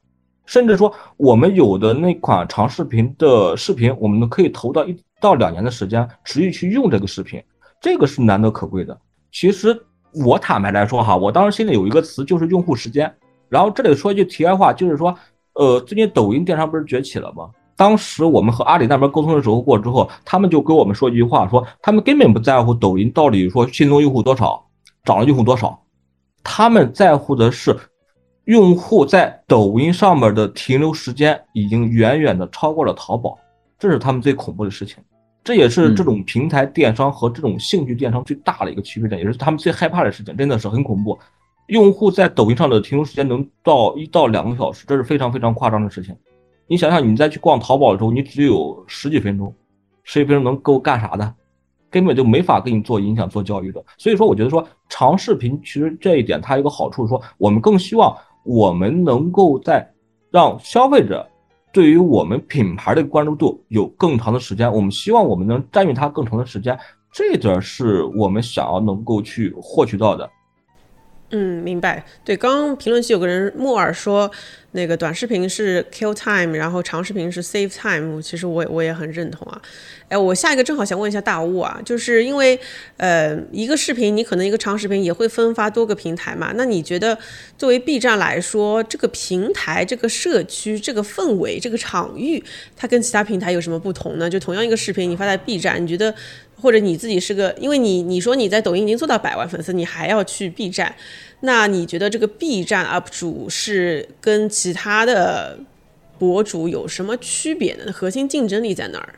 [0.46, 7.42] 甚至说，我们有的那款长视频的视频，我们可以投到一到两年的时间，持续去用这个视频，
[7.82, 8.98] 这个是难得可贵的。
[9.30, 9.78] 其实
[10.12, 13.12] 我坦白来说哈，我当时心里有一个词就是用户时间。
[13.48, 15.14] 然后这里说一句题外话，就是说，
[15.54, 17.50] 呃，最近抖音电商不是崛起了吗？
[17.76, 24.64] 当时我们和阿里那边沟通的时候过之后，他们就跟我们说一句话，说他们根本不在乎抖音到底说新增用户多少。
[25.04, 25.80] 涨了用户多少？
[26.42, 27.74] 他们在乎的是
[28.44, 33.38] 用户在抖音上面的停留时间已经远远的超过了淘宝，
[33.78, 35.02] 这是他们最恐怖的事情。
[35.48, 41.18] 这也是这种平台电商和这种兴趣电商最大的一个区别点，也是他们最害怕的事情，真的是很恐怖。
[41.68, 46.14] 用户在抖音上的停留时间能到一到两个小时，这是非常非常夸张的事情。
[46.66, 49.50] 你想想，你再去逛淘宝的时候，你只有十几分钟，
[50.02, 51.34] 十几分钟能够干啥的？
[51.88, 59.90] 根本就没法给你做影响、做教育的，所以说我觉得说长视频其实这一点它有个好处，说我们更希望我们能够在
[60.30, 61.26] 让消费者
[61.72, 66.78] 对于我们品牌的关注度有更长的时间，我们希望我们能占用它更长的时间，
[67.12, 70.28] 这点是我们想要能够去获取到的。
[71.30, 72.02] 嗯，明白。
[72.24, 74.30] 对，刚刚评论区有个人木耳说，
[74.70, 78.22] 那个短视频是 kill time，然后长视频是 save time。
[78.22, 79.60] 其实我我也很认同啊。
[80.08, 82.58] 哎，我下一个正好想问一下大雾啊，就是因为
[82.96, 86.52] 呃一个视频，你可能一个长视频也会分发多个平台嘛。
[86.56, 87.18] 那你觉得
[87.58, 92.42] 作为 B 站来说，这个平台、这个社区、这个氛围、这个场域，
[92.74, 94.30] 它跟其他平台有什么不同呢？
[94.30, 96.14] 就同样一个视频，你发在 B 站，你觉得？
[96.60, 100.94] 或者你自己是个，因为你你说你在抖音已经做到百万粉丝，你还要去 B 站，
[101.40, 105.58] 那你觉得这个 B 站 UP 主是跟其他的
[106.18, 107.92] 博主有什么区别呢？
[107.92, 109.14] 核心竞争力在哪儿？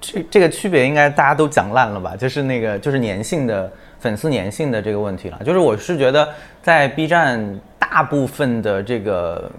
[0.00, 2.14] 这这个区别应该大家都讲烂了吧？
[2.14, 5.40] 就是那个就是粘性的粉丝粘性的这个问题了。
[5.44, 6.28] 就是我是觉得
[6.62, 9.50] 在 B 站大部分的这个。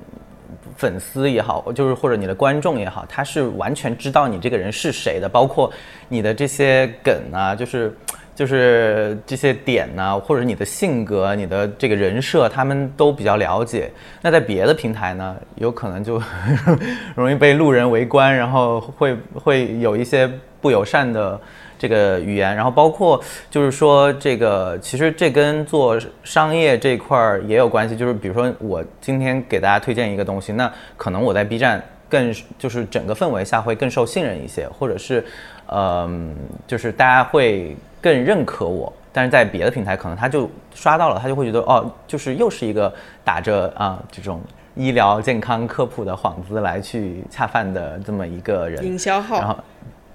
[0.77, 5.69] 粉丝也好，就是或者你的观众也好，他是完全知道你这个人是谁的，包括
[6.07, 7.93] 你的这些梗啊，就是
[8.35, 13.91] 就是这些点呢，或者你的性格、你的这个人设，他们都比较了解。
[14.21, 16.21] 那在别的平台呢，有可能就
[17.15, 21.41] 容易被路人围观，然后会会有一些不友善的。
[21.77, 27.95] 这个语言，然后包括就是说，这个其实这跟做商业这块儿也有关系。
[27.95, 35.23] 就是比如说，我今天给大家推荐一个东西，那可能我在 B 站更就是整个氛围下会更受信任一些，或者是，
[35.67, 36.33] 嗯，
[36.65, 38.91] 就是大家会更认可我。
[39.13, 44.39] 但是在别的平台，可能他就刷到了，他就会觉得哦，就是又是一个打着啊这种
[44.75, 49.57] 医疗健康科普的幌子来去恰饭的这么一个人，营销号，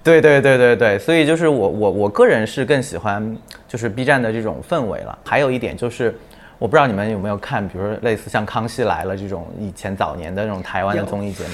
[0.03, 3.37] 对对对对对，所以就是我我我个人是更喜欢
[3.67, 5.17] 就是 B 站的这种氛围了。
[5.23, 6.13] 还有一点就是，
[6.59, 11.51] 我不知道你们有没有看，比如说类似像《康熙来了》这种以前早年的那种台湾的综艺节目。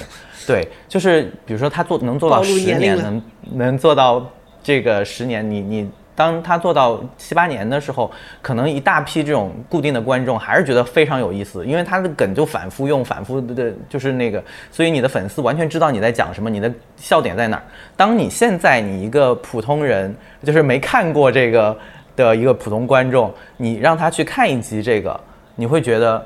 [0.47, 3.21] 对，就是比如说他做能做到十年，能
[3.53, 4.27] 能做到
[4.63, 5.89] 这个十年，你你。
[6.19, 17.63] 当他做到七八年的时候，可能一大批这种固定的观众还是觉得非常有意思，因为他的梗就反复用，反复的，就是那个，所以你的粉丝完全知道你在讲什么，你的笑点在哪儿。
[17.95, 21.77] 当你现在你一个普通人，就是没看过这个
[22.17, 25.17] 的一个普通观众，你让他去看一集这个，
[25.55, 26.21] 你会觉得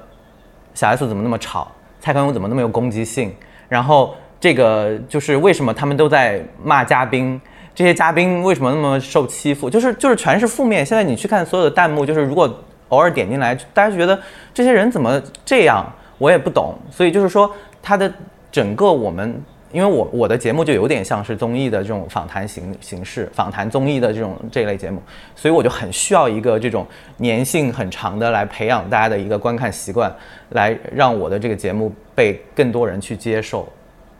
[0.74, 3.32] 小 S 怎么那么吵，蔡康永怎么那么有攻击性，
[3.70, 7.40] 然后这个就是为什么他们都在骂嘉宾。
[7.76, 9.70] 这些嘉宾为什么那么受欺负？
[9.70, 10.86] 就是就是全是负面。
[10.86, 12.48] 现在你去看所有的弹幕，就是如果
[12.90, 14.20] 偶尔点进来，大家觉得
[14.54, 16.76] 这些人怎么这样，我也不懂。
[16.92, 18.12] 所以就是说，他的
[18.52, 25.02] 整个我们，因为我我的节目就有点像是综艺的这种访谈形形式，访谈综艺的这种这类节目，
[25.36, 26.86] 所以我就很需要一个这种
[27.18, 30.16] 粘性很长的来培养大家的一个观看习惯，
[30.50, 33.68] 来让我的这个节目被更多人去接受。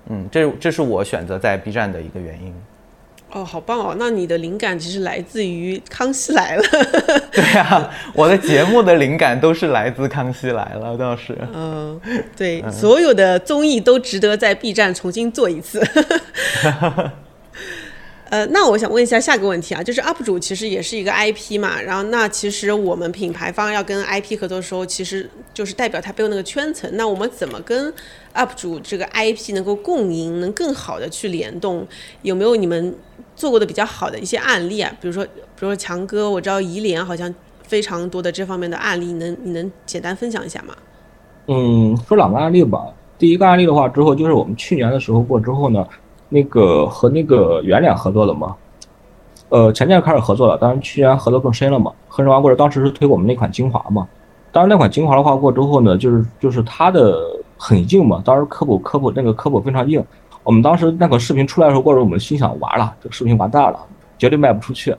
[0.10, 2.52] 嗯，这这是我选择在 B 站的一个原因。
[3.34, 3.96] 哦，好棒哦！
[3.98, 6.64] 那你的灵感其实来自于《康熙来了》。
[7.34, 11.36] 对呀，我的节目的灵感都是来自《康熙来了》，倒是。
[11.52, 12.00] 嗯，
[12.38, 15.82] 对，所有的综艺都值得在 B 站重新做一次。
[18.30, 27.94] 呃，那我想问一下下个问题啊，就是 UP 主其实也是一个 IP 嘛，然后那其实我们品牌方要跟 IP 合作的时候，其实就是代表他背后那个圈层，那我们怎么跟
[28.34, 31.88] UP 主这个 IP 能够共赢，能更好的去联动？
[32.24, 32.96] 有没有你们
[33.36, 34.92] 做过的比较好的一些案例啊？
[35.02, 40.74] 比如说，比如说强哥，我知道怡莲好像非常多的这方面的案例，你能你能简单分享一下吗？
[41.48, 42.88] 嗯，说两个案例吧。
[43.18, 45.86] 第一个案例的话，之后就是我们去年的时候过之后呢。
[46.30, 48.56] 那个和那个圆脸合作的嘛，
[49.50, 51.92] 呃，前年开始合作了，当然去年合作更深了嘛。
[52.08, 54.08] 合作完过程，当时是推我们那款精华嘛，
[54.52, 60.04] 当然那款精华的话过之后呢，就是就是它的很硬嘛，当时科普科普那个科普非常硬。
[60.44, 63.80] 我们当时那个视频出来的时候，过程我们心想完了，这个视频完蛋了，
[64.18, 64.96] 绝对卖不出去。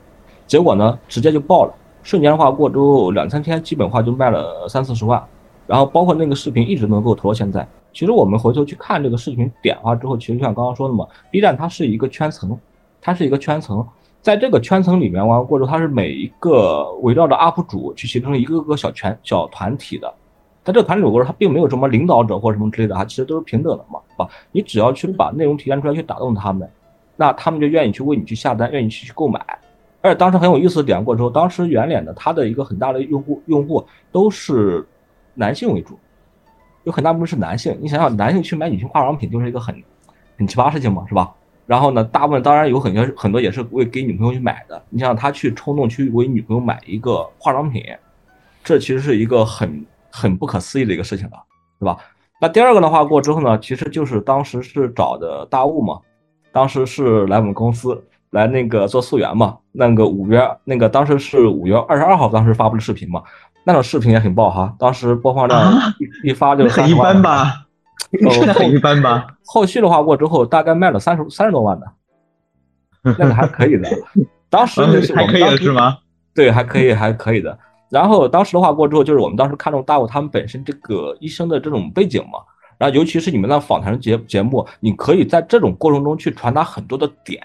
[0.47, 5.23] 结果呢，直接就爆了，瞬间的话过之后两三天，基本话就卖了三四十万。
[5.67, 7.67] 然后包括那个视频一直能够投到现在。
[7.93, 12.59] 其实我们回头去看这个视频点化之后，其实就像刚刚说的嘛，B 站它是一个圈层，
[13.01, 13.87] 它是一个圈层，
[14.21, 20.13] 在这个圈层里面完过之后，它是每一个围绕着 UP 主去形成一个个小圈小团体的。
[20.65, 24.29] 在这个团体里过程，它并没有什么领导者或者什么之类的，它其实都是平等的嘛，是吧？
[24.51, 26.69] 你只要去把内容体现出来，去打动他们，
[27.17, 29.39] 那他们就愿意去为你去下单，愿意去去购买。
[30.01, 34.87] 而且当时很有意思的点过之后，当时圆脸的他的一个很大的用户用户都是
[35.35, 35.99] 男性为主。
[36.85, 39.75] 有很大部分是男性，你想想，男性去买女性化妆品就是一个很
[40.37, 41.33] 很奇葩事情嘛，是吧？
[41.67, 44.83] 然后呢，大部分当然有很多很多也是为给女朋友去买的。
[44.91, 47.83] 你想，他去冲动去为女朋友买一个化妆品，
[48.63, 49.83] 这其实是一个很
[50.17, 51.43] 很不可思议的一个事情了，
[51.81, 51.97] 是吧？
[52.41, 55.99] 那第二个的话过之后呢，其实就是当时是找的大雾嘛，
[56.53, 58.01] 当时是来我们公司
[58.31, 63.23] 来那个做溯源嘛，那个五月那个当时是五月二十二号，当时发布的视频嘛。
[63.67, 67.67] 那种视频也很爆哈，当时播放量一一发就 很一般吧，
[68.13, 69.27] 真的很一般吧。
[69.47, 71.91] 后续的话过之后，大概卖了三十三十多万的，
[73.03, 73.89] 那个还可以的。
[74.51, 75.97] 当时还可以的是吗？
[76.35, 77.59] 对，还可以，还可以的。
[77.95, 82.41] 然后当时的话过之后，就是我们当时看中大雾他们本身这个医生的这种背景嘛，
[82.77, 87.41] 然后尤其是你们那访谈节节目，你可以在这种过程中去传达很多的点。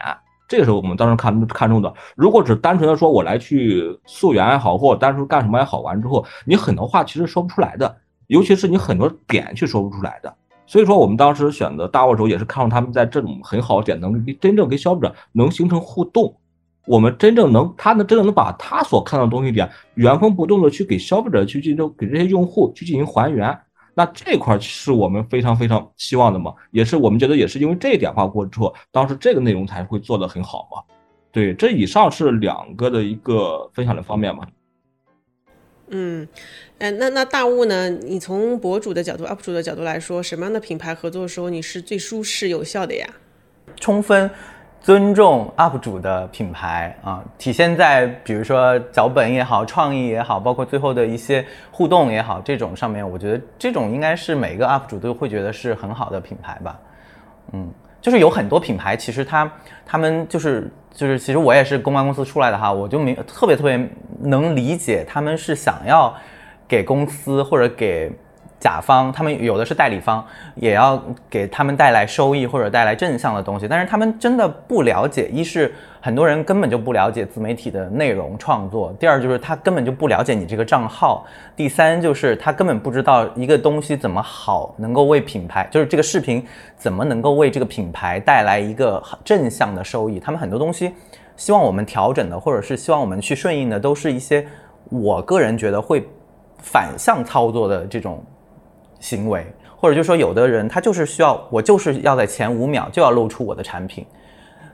[0.47, 10.33] 这个时候我们当时看看中的，如果只单纯的说我来去溯源也好，或者单纯干什么也好，完之后你很多话其实说不出来的，尤其是你很多点去说不出来的。
[10.65, 16.35] 所以说我们当时选择大沃时候也是看中他们在这种很好的点能真正跟消费者能形成互动，
[16.89, 23.55] 我们真正能他能真正能把他所看到的东西点原封不动的去给消费者去进行给这些用户去进行还原。
[23.93, 30.81] 那这块是我们非常非常希望的嘛，也是我们觉得也是因为这一点话过之后，当时这个内容才会做得很好嘛。
[31.31, 34.47] 对，这以上是两个的一个分享的方面嘛。
[35.89, 36.27] 嗯，
[36.79, 37.87] 哎，那那大雾呢？
[37.87, 43.07] 你从博主的角度、UP 主的角度来说，什么样的品牌合作的时候你是最舒适有效的呀？
[43.79, 44.31] 充分。
[44.81, 56.79] 尊重 UP 主的品牌啊，体现在比如说脚本也好，创意也好，包括最后的一些互动也好，这种上面，我觉得这种应该是每个 UP 主都会觉得是很好的品牌吧。
[57.51, 57.69] 嗯，
[58.01, 59.51] 就是有很多品牌，其实他
[59.85, 63.89] 他们就是就是，其实我也是公关公司出来的哈，我就没特别特别
[64.21, 66.15] 能理解他们是想要
[66.67, 68.11] 给公司或者给。
[68.59, 81.25] 甲方他们有的是代理方，也要给他们带来收益或者带来正向的东西，但是他们真的不了解，一是很多人根本就不了解自媒体的内容创作，第二就是他根本就不了解你这个账号，
[81.55, 90.93] 第三就是他根本不知道一个东西怎么好能够为品牌，就是这个视频怎么能够为这个品牌带来一个正向的收益，他们很多东西
[91.37, 94.45] 希望我们调整的，或者是希望我们去顺应的，都是一些
[94.89, 96.05] 我个人觉得会
[96.57, 98.21] 反向操作的这种。
[98.99, 99.45] 行为，
[99.77, 104.05] 或者就说有的人他就是需要我就是要在前五秒就要露出我的产品，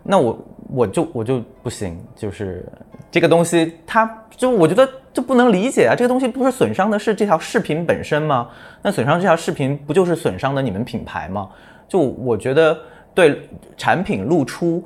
[0.04, 0.38] 那我
[0.70, 2.66] 我就我就不行，就是
[3.10, 4.06] 这个东西，他
[4.36, 8.50] 就我觉得就不能理解啊，这个东西不是损伤的是这条视频本身吗？
[8.82, 11.50] 那损伤这条视频不就是损伤的你们品牌吗？
[11.88, 12.78] 就我觉得
[13.14, 13.48] 对
[13.78, 14.84] 产品露出。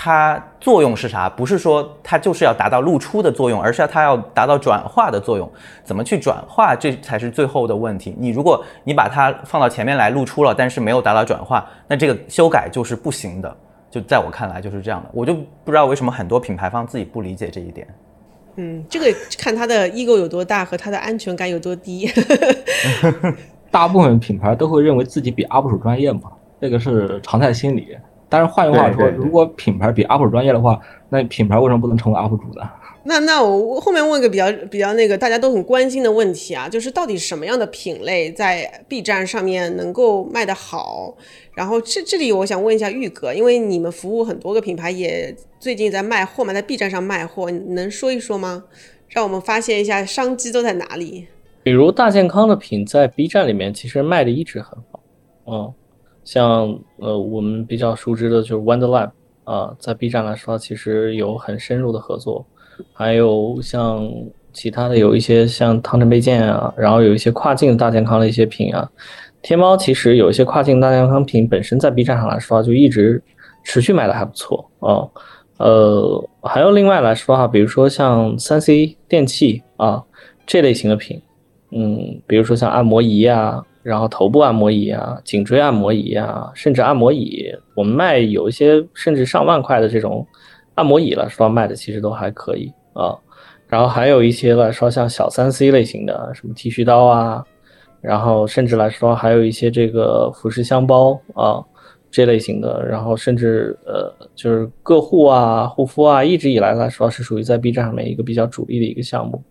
[0.00, 1.28] 它作用是啥？
[1.28, 5.50] 不是说它就是要达到露出的作用，而是要它要达到转化的作用。
[5.82, 8.14] 怎么去转化，这才是最后的问题。
[8.16, 13.56] 你如果你把它放到前面来露出了，但是没有达到转化，那这个修改就是不行的。
[13.90, 15.10] 就在我看来就是这样的。
[15.12, 15.34] 我就
[15.64, 17.88] 不知道为什么很多品牌方自己不理解这一点。
[18.54, 22.08] 嗯，这个看它的 ego 有多大和它的安全感有多低。
[23.68, 26.30] 大部分品牌都会认为自己比 UP 主专业嘛，
[26.60, 27.98] 这个是常态心理。
[28.28, 32.68] 但是换句话说，如果品牌比 UP 主专业的话，那品牌为什么不能成为 UP 主呢？
[33.04, 41.14] 那那我后面问个比较比较那个大家都很关心的问题啊，就是到底什么样的品类在 B 站上面能够卖得好？
[41.54, 48.64] 然后这这里我想问一下玉哥，因为你们服务很多个品牌，也最近在卖货嘛，在 B 站上卖货，能说一说吗？
[49.08, 51.28] 让我们发现一下商机都在哪里？
[51.62, 55.00] 比如大健康的品在 B 站里面其实卖的一直很好，
[55.46, 55.72] 嗯。
[56.30, 59.08] 像呃，我们比较熟知的就是 Wonderlab
[59.44, 62.44] 啊，在 B 站来说，其实有很深入的合作。
[62.92, 64.06] 还有像
[64.52, 68.86] 其他的有一些像汤臣倍健啊，然后有一些跨境大健康的一些品啊。
[69.40, 73.22] 天猫其实有一些跨境大健康品，本身在 B 站上来说就一直
[73.64, 75.08] 持续卖的还不错啊。
[75.56, 80.04] 呃，还有另外来说哈，比如说像三 C 电器啊
[80.46, 81.22] 这类型的品，
[81.70, 83.64] 嗯，比如说像按摩仪啊。
[83.88, 90.26] 然后头部按摩仪啊，颈椎按摩仪啊，甚至按摩椅，我们卖有一些甚至上万块的这种
[90.74, 93.16] 按摩椅了，说卖的其实都还可以啊。
[93.66, 97.42] 然后还有一些来说像小三 C 类型的，什么剃须刀啊，
[98.02, 101.64] 然后甚至来说还有一些这个服饰箱包啊
[102.10, 109.42] 这类型的，然后甚至呃就是个护啊、护肤啊，一直以来来说是属于在 B 站上面一个比较主力的一个项目。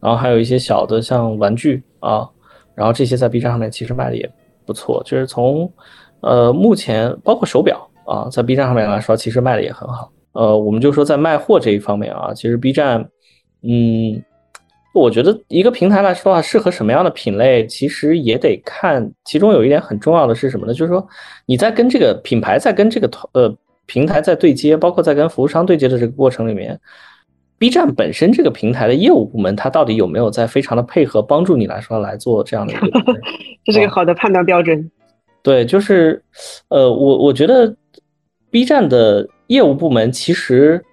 [0.00, 2.28] 然后还有一些小的像玩具啊。
[2.76, 4.30] 然后这些在 B 站上面其实卖的也
[4.66, 5.72] 不错，就是从，
[6.20, 10.12] 呃，目前包括手表啊，在 B 站上面来说，其实卖的也很好。
[10.32, 13.00] 呃，我们就说在卖货这一方面啊，其实 B 站，
[13.62, 14.22] 嗯，
[14.92, 19.10] 我觉得一个平台来说啊，适合什么样的品类，其实也得看。
[19.24, 20.74] 其中有一点很重要的是什么呢？
[20.74, 21.06] 就是说
[21.46, 23.56] 你在跟这个品牌在跟这个呃
[23.86, 26.78] 平台在对接，包括在跟服务商对接的这个过程里面。
[27.58, 32.90] B 站本身这个平台的业务部门，它到底有没有在非常的配合帮助你来说来做这样的一个？
[33.64, 34.90] 这是一个好的判断标准。
[35.42, 36.22] 对，就是，
[36.68, 37.74] 呃，我我觉得
[38.50, 40.84] B 站的业务部门其实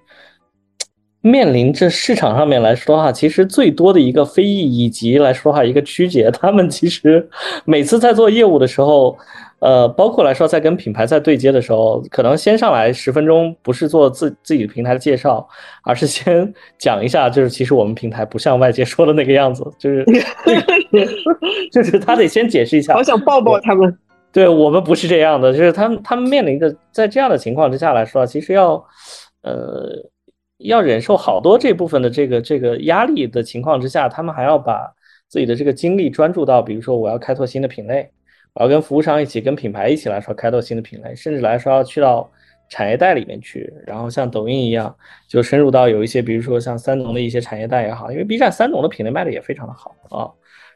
[1.21, 7.27] 面临着市场上面来说哈，其实最多的一个非议以及来说哈一个曲解，他们其实
[7.65, 9.17] 每次在做业务的时候。
[9.63, 15.47] 呃，包括来说，在跟品牌在对接的时候，可能先上来十分钟，不是做自自己平台的介绍，
[15.83, 20.05] 而是先 讲一下，就是其实我们平台不像外界说的那个样子，就是
[21.71, 22.93] 就是他得先解释一下。
[22.93, 23.97] 好想抱抱他们。
[24.33, 28.73] 对我们不是这样的，就是他们他们面临的在这样的情况之下来说，其实要
[29.43, 29.91] 呃
[30.57, 34.91] 要忍受好多这部分的这个这个压力的情况之下，他们还要把
[35.29, 38.11] 自己的这个精力专注到，比如说我要开拓新的品类。
[38.55, 42.29] 我要跟服务商一起，跟品牌一起来说开拓新的品类，甚至来说要去到
[42.69, 44.95] 产业带里面去，然后像抖音一样，
[45.27, 50.29] 就深入到有一些，比如说像三农的一些产业带也好，因为 B 站三农的品类卖的也非常的好啊。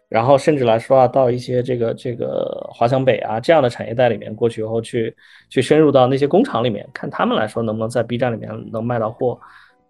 [0.10, 5.14] 然后甚至来说啊，到一些这个这个华强北啊这样的产业带里面过去以后，去
[5.50, 9.38] 去深入到那些工厂里面，看他们来说能不能在 B 站里面能卖到货。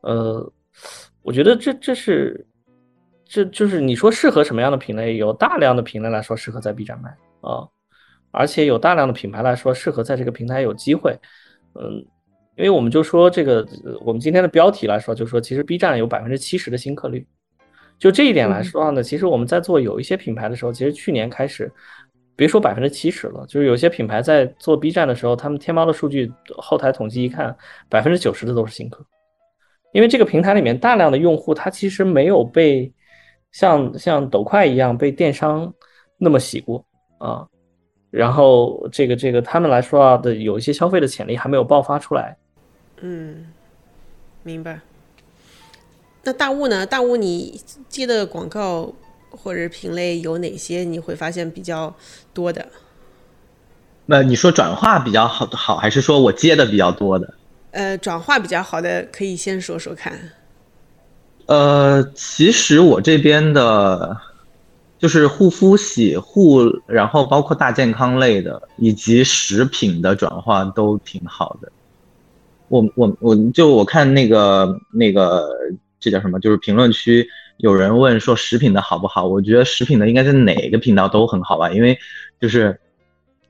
[0.01, 0.51] 呃，
[1.21, 2.43] 我觉得这这是
[3.25, 7.09] 这就是你说适合什么样的品类，有大量的品类来说适合在 B 站卖
[7.41, 7.67] 啊。
[8.31, 11.17] 而且有大量的品牌来说，适合在这个平台有机会，
[11.73, 12.05] 嗯，
[12.55, 13.65] 因为我们就说这个，
[14.01, 17.25] 我们今天的标题来说，就说其实 B 站有百分之七十的新客率，
[17.97, 21.71] 就这一点来说呢，其实我们在做有一些品牌的时候，其实去年开始，
[22.35, 27.55] 别说百分之七十了，就是有些品牌在做 B 站的时候，他们天猫的数据后台统计一看，
[27.89, 29.03] 百分之九十的都是新客，
[29.93, 32.91] 因为这个平台里面大量的用户，他其实没有被
[33.51, 35.73] 像像抖快一样被电商
[36.17, 36.85] 那么洗过
[37.17, 37.47] 啊。
[38.09, 42.37] 然后这个这个他们来说啊的有一些消费的潜力还没有爆发出来。
[43.01, 43.47] 嗯，
[44.43, 44.79] 明白。
[46.23, 46.85] 那大雾呢？
[46.85, 48.93] 大雾你接的广告
[49.29, 50.83] 或者品类有哪些？
[50.83, 51.93] 你会发现比较
[52.33, 52.65] 多的。
[54.05, 57.33] 那你说转化比较好，好还是说我接的比较多的？
[57.71, 60.17] 呃，转化比较好的可以先说说看。
[61.45, 64.17] 呃，其实我这边的。
[64.99, 71.71] 就是护肤、洗护，然后包括大健康类的，以及食品的转化都挺好的。
[72.69, 75.49] 我我我就我看那个那个
[75.99, 76.39] 这叫什么？
[76.39, 77.27] 就是评论区
[77.57, 79.25] 有人问说食品的好不好？
[79.25, 81.97] 我觉得食品的应该是哪个频道都很好吧，因为
[82.41, 82.79] 就是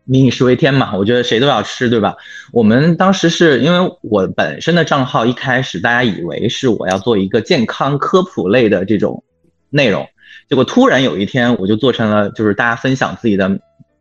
[0.03, 2.15] 民以食为天嘛，我觉得谁都要吃，对吧？
[2.51, 9.23] 我们当时是因为我本身的账号一开始大家以为是我要做一个健康科普类的这种
[9.69, 10.07] 内容，
[10.49, 13.59] 结果突然有一天我就做成了就是大家分享自己的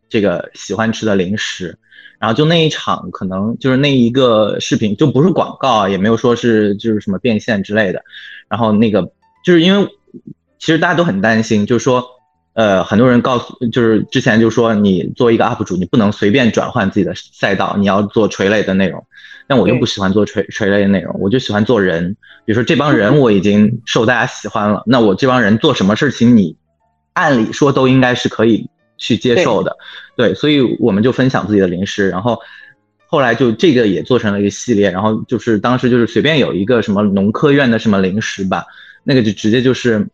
[0.09, 1.79] 这个喜欢吃的零食，
[2.18, 8.03] 然后就那一场可能就是那一个视频就不是广告，也没有说是就是什么变现之类的，
[8.49, 9.11] 然后那个
[9.45, 9.89] 就是因为
[10.59, 12.05] 其实大家都很担心，就是说。
[12.57, 19.07] 呃，很多人告诉，就是之前就说你作为一个 UP 主，你不能随便转换自己的赛道，你要做垂类的内容。
[19.47, 22.17] 但我又不喜欢做垂垂类的内容，我就喜欢做人。
[22.45, 26.57] 比如说这帮人 我已经受大家喜欢了，那我这帮人做什么事情，你
[27.13, 28.69] 按理说都应该是可以
[28.99, 29.77] 去接受的。
[30.17, 32.39] 对，所以我们就分享自己的零食，然后
[33.07, 38.65] 后来就这个也做成了一个系列，然后就是当时就是随便有一个什么农科院的什么零食吧，
[39.05, 40.07] 那个就直接就是。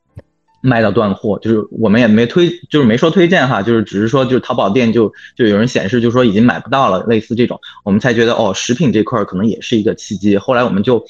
[0.62, 10.38] 卖到断货，就是我们也没推，就是没说推荐哈，就是只是说，就是淘宝店就就有人显示，就说已经买不到了，类似这种，我们才觉得哦，食品这块可能也是一个契机。
[10.38, 11.04] 后来我们就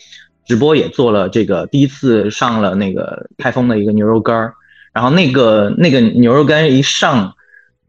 [0.46, 4.54] 直播也做了这个，第一次上了那个开封的一个牛肉干儿，
[4.94, 7.34] 然后那个那个牛肉干一上，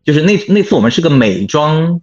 [0.03, 2.01] 就是那那次我们是个美妆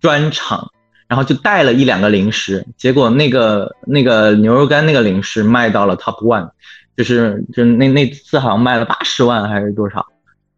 [0.00, 0.72] 专场，
[1.06, 6.50] 然后就带了一两个零食，结果那个那个牛肉干那个零食卖到了 top one。
[6.98, 10.04] 就是就那那次好像卖了八十万还是多少，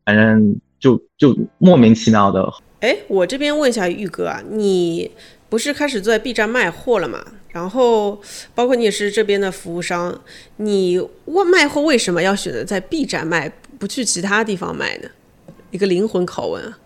[0.06, 2.50] 反正就就莫名其妙的。
[2.80, 5.10] 哎，我这边问一下玉哥啊，你
[5.50, 7.22] 不是开始做在 B 站卖货了吗？
[7.50, 8.18] 然后
[8.54, 10.18] 包括你也是这边的服务商，
[10.56, 15.10] 你问卖货为什么要选择在 B 站卖，不去其他地方卖呢？
[15.70, 16.78] 一个灵魂拷问啊。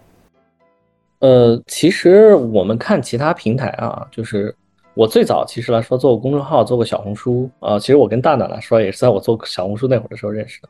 [1.21, 4.53] 呃，其实我们看其他平台啊，就是。
[4.95, 7.79] 我最早其实来说做过公众号，做过小红书啊。
[7.79, 10.69] 其实我跟大胆来说也是在我做小红书那会儿的时候认识的。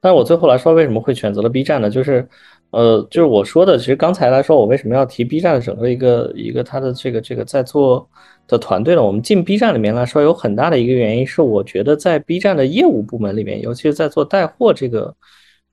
[0.00, 1.90] 但是我最后来说为什么会选择了 B 站呢？
[1.90, 2.26] 就是，
[2.70, 8.08] 呃，就是我说的，其实刚才来说我为什么要提 B 站的整个一个一个它的这个这个在做
[8.46, 9.02] 的团队呢？
[9.02, 15.12] 我们进 B 站里面来说有很大的一个原因是，我觉得在 B 站的业务部门里面，尤其是在做带货这个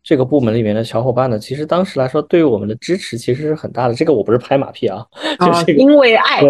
[0.02, 3.94] 这个部门里面的小伙伴呢，其实当时来说对于我们的支持其实是很大的。
[3.94, 5.06] 这个我不是拍马屁啊，
[5.46, 6.42] 就是因为爱。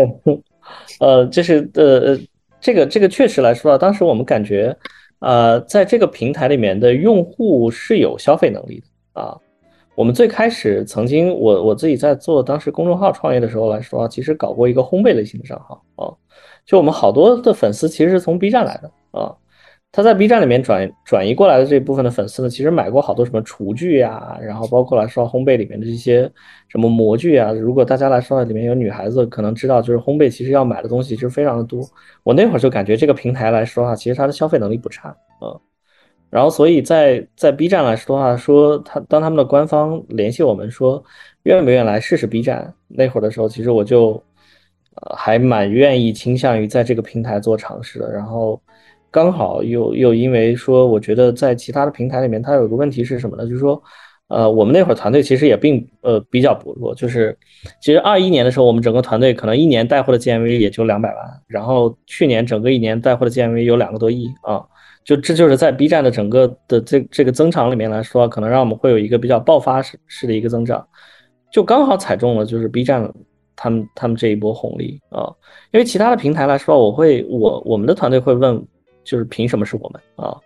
[0.99, 2.19] 呃，就是呃呃，
[2.59, 4.75] 这个这个确实来说啊，当时我们感觉，
[5.19, 8.81] 呃，在这个平台里面的用户是有消费能力
[9.13, 9.37] 的啊。
[9.95, 16.13] 我们最开始曾经，我我自己在做当时公众号创业的时候来说，其实搞过一个烘焙类型的账号啊，
[16.65, 19.35] 就我们好多的粉丝其实是从 B 站来的啊。
[19.93, 26.31] 他在 B 站里面转转移过来的这部分的粉丝呢，其实买过好多什么厨具呀，然后包括来说烘焙里面的这些
[26.69, 27.51] 什么模具啊。
[27.51, 31.85] 如果大家来说里面有女孩子，可能知道就是烘焙其实要买的东西其实非常的多。
[32.23, 35.59] 我那会儿就感觉这个平台来说啊，其实它的消费能力不差啊。
[36.29, 41.03] 然后所以在在 B 站来说的话，说他当他们的官方联系我们说
[41.43, 44.11] 愿不愿意来试试 B 站，那会儿的时候，其实我就
[44.95, 48.09] 呃还蛮愿意倾向于在这个平台做尝试的。
[48.09, 48.57] 然后。
[49.11, 53.43] 刚好又又因为说，我觉得在其他的平台里面，它有个问题是什么呢？
[53.45, 53.81] 就是说，
[54.29, 57.37] 呃，我们那会儿团队其实也并呃比较薄弱，就是
[57.81, 64.63] 其实二一年的时候，我们整个团队可能一年带货的 GMV 也就两百万，然后去年整个一年带货的 GMV 有两个多亿啊，
[65.03, 70.87] 就这就是在 B 站的整个的这这个增长里面来说，可能让我们会有一个比较爆发式式的一个增长，
[71.51, 73.11] 就刚好踩中了就是 B 站
[73.57, 75.27] 他们他们这一波红利啊，
[75.71, 78.65] 因为其他的平台来说，我会我我们的团队会问。
[79.11, 80.37] 就是凭什么是我们啊？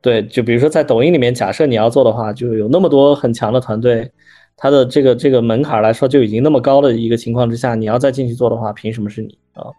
[0.00, 4.10] 对，就比如说在抖音里面，假设你要做的话，就有那么多很强的团队，
[4.56, 9.70] 它的这个这个门槛来说就已经那么高的一个情况之下，你要再进去做的话，凭什么是你啊？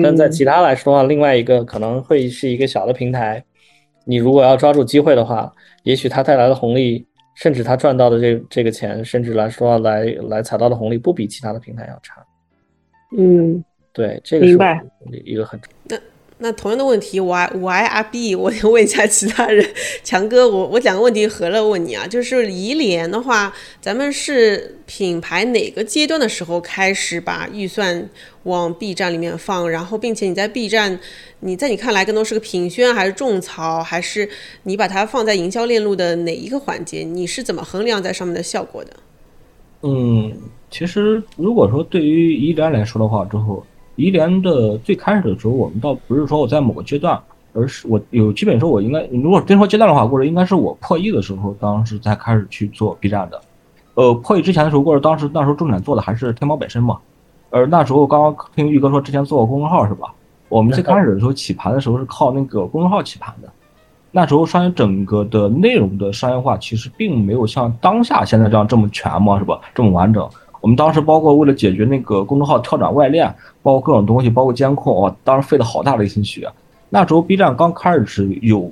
[0.00, 3.44] 但在其他来说的话，另外一个可能会是一个小的平台，
[4.04, 5.52] 你如果要抓住机会的话，
[5.82, 7.04] 也许它带来的红利，
[7.34, 12.24] 甚至它赚到的这这个钱，甚至来说来来踩到的红利，不比其他的平台要差。
[13.18, 13.62] 嗯，
[13.92, 14.54] 对，这个是
[15.24, 15.98] 一个很重要。
[16.38, 19.66] 那同样的问题，我我爱阿 B，我想问一下其他人。
[20.04, 28.06] 强哥，我我两个问题合了问你啊，就是怡莲的话，咱们是品牌哪个阶段的时候开始把预算
[28.42, 29.70] 往 B 站里面放？
[29.70, 31.00] 然后，并且你在 B 站，
[31.40, 34.28] 你在你看来更多是个品宣还是种草，还是
[34.64, 36.98] 你把它放在营销链路的哪一个环节？
[37.02, 38.90] 你是怎么衡量在上面的效果的？
[39.80, 40.36] 嗯，
[40.70, 43.64] 其实如果说对于怡莲来说的话，之后。
[43.96, 47.18] 怡莲的最开始的时候，我们倒不是说我在某个阶段，
[47.52, 53.40] 而是我有基本说，我应该如果真说阶段的话，或者应该是我破亿的时候，当时才开始去做 B 站的。
[53.94, 56.98] 呃，破亿之前的时候，或者当时那时候重点做的还是天猫本身嘛。
[57.50, 60.12] 而那时候刚刚听玉哥说之前做过公众号是吧？
[60.48, 63.48] 我们最开始的时候起盘的时候是靠那个公众号起盘的。
[64.12, 69.60] 那时候商业整个的内容的商业化其实并没有像当下现在这样这么全嘛，是吧？
[69.74, 70.28] 这么完整。
[70.66, 76.50] 我们当时包括为了解决那个公众号跳转外链，包括各种东西，包括监控，哇，当时费了好大的一心血。
[76.88, 78.68] 那时候 B 站刚开始是有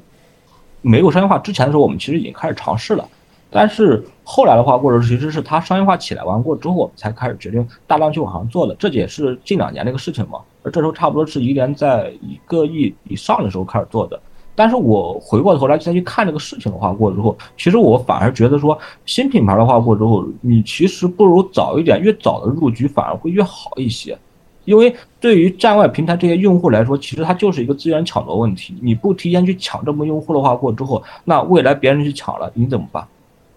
[0.82, 3.08] 没有商业化之前的时候，我们其实已经开始尝试了。
[3.48, 8.74] 但是后来的话，或者其实是它商业化起来完过之后，我们才开始决定大量去往上做的。
[8.74, 10.40] 这也是近两年的一个事情嘛。
[10.64, 14.20] 而这时候差不多是一年在一个亿以上的时候开始做的。
[14.54, 24.16] 但是我回过头来再去看这个事情的话，过之后，其实我反而觉得说，新品牌的话过之后，你其实不如早一点，越早的入局反而会越好一些。
[24.64, 28.74] 因为对于站外平台这些用户来说，其实它就是一个资源抢夺问题。
[28.80, 33.06] 你不提前去抢这么用户的话过之后，那未来别人去抢了，你怎么办？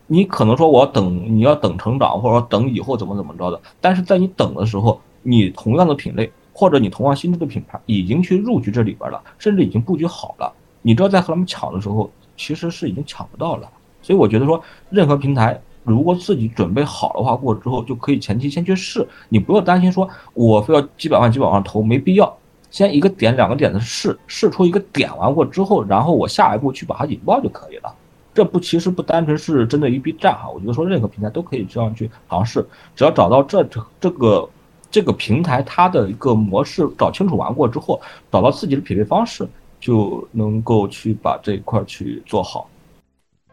[0.07, 3.61] 你可能说我要等，你要等成长，或者说等以后怎么怎么着的。
[3.79, 10.51] 但是在你等的时候，你同样的品类或者你同样心智的品牌已经去入局这里边了，甚至已经布局好了。
[10.88, 13.69] 你知道在和他们抢的时候，其实是已经抢不到了。
[14.01, 19.05] 所以我觉得说，任何平台如果自己准备好的话，过之后就可以前期先去试。
[19.27, 22.33] 你不要担心说我非要几百万几百万投，没必要。
[22.71, 27.93] 先一个点两个点的试，试出一个点完过之后，然后我下一步去把它引爆就可以了。
[28.33, 32.65] 这不其实不单纯是针对于 B 站哈，我觉得说任何平台都可以这样去尝试，
[32.95, 34.49] 只要找到这这这个
[34.89, 37.99] 这个平台它的一个模式找清楚完过之后，
[38.31, 39.45] 找到自己的匹配方式，
[39.80, 42.69] 就能够去把这一块去做好。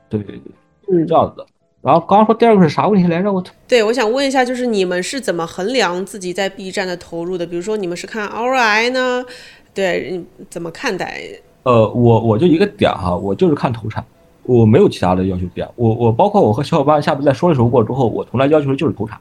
[0.09, 0.39] 对对
[0.87, 1.47] 对，是这样子的。
[1.83, 3.31] 然后刚刚说第二个是啥问题来着？
[3.33, 7.47] 我对，我想问一下，就是你们是怎么衡量自己在 B 站的投入的？
[7.47, 9.25] 比如说你们是看 ROI 呢？
[9.75, 11.21] 对，怎么看待？
[11.65, 14.05] 呃，我我就一个点哈，我就是看投产。
[14.45, 19.19] 我没有其他的要求点，我我包括我和小伙伴下次在说的时候过之后，我从来要求的就是投产，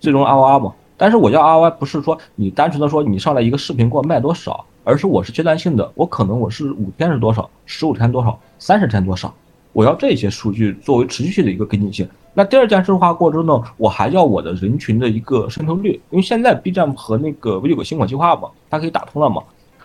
[0.00, 0.74] 最终 ROI 嘛。
[0.96, 9.34] 但是我要 ROI 不是说你单纯的说你上来一个视频给我卖多少，而是我是阶段性的，我可能我是五天是多少，十五天多少，三十天多少，
[9.72, 12.08] 我要这些数据作为持续性的一个跟进性。
[12.32, 19.42] 那第二件事的话过之后呢，我还要我的人群的一个渗透率，因为现在 B 站和那个不有个新款计划嘛，它可以打通了嘛，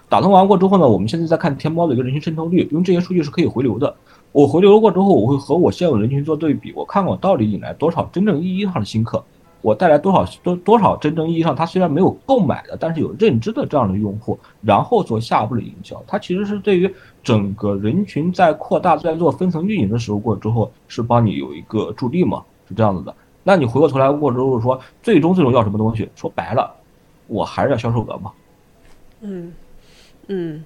[0.08, 3.96] 打通完过之后呢，我们现在在看天猫的一个人群渗透率，因为这些数据是可以回流的。
[4.34, 9.24] 我回流过之后，我会和我现有人群做对比，我看我到底引来多少真正意义上的新客，
[9.62, 16.04] 我带来多少多多少真正意义上他虽然没有购买的，但是有认知的这样的用户，然后做下一步的营销。
[16.08, 16.94] 它其实是对于
[17.24, 23.14] 整个人群在扩大、在做分层运营的时候过之后，是帮你有一个助力嘛，是这样子的。
[23.44, 26.10] 那你回过头来过之后说，最终最终要什么东西？
[26.16, 26.72] 说白了，
[27.28, 28.32] 我还是要销售额嘛。
[29.22, 29.54] 嗯
[30.28, 30.64] 嗯，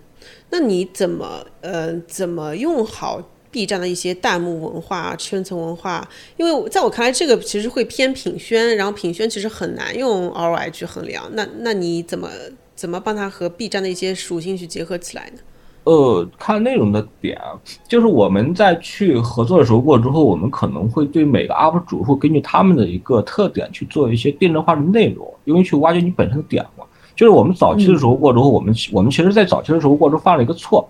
[0.50, 1.26] 那你怎么
[1.62, 3.22] 呃怎么用好
[3.56, 11.24] ？B 站的一些弹幕文化、圈层文化，因为在我看来，这个其实会偏品宣，然后品宣其实很难用 ROI 去衡量。
[11.32, 12.28] 那那你怎么
[12.76, 15.40] 怎么帮他和 B 站的一些属性去结合起来呢？
[15.86, 17.40] 呃，看内容的点，
[17.88, 26.84] 就是我们在去合作的时候过之后，我们可能会对每个 UP 主会根据他们的一个特点去做一些定制化的内容，因为去挖掘你本身的点嘛。
[27.16, 30.86] 就是我们早期的时候过之后，我们我们其实在早期的时候过之后犯了一个错，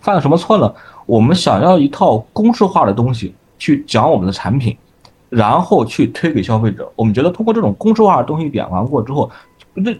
[0.00, 0.72] 犯了什么错呢？
[1.06, 4.76] 我们想要一套公式化的东西去讲我们的产品，
[5.28, 6.90] 然后去推给消费者。
[6.94, 9.30] 我们觉得通过这种公式化的东西点完过之后，
[9.74, 9.90] 那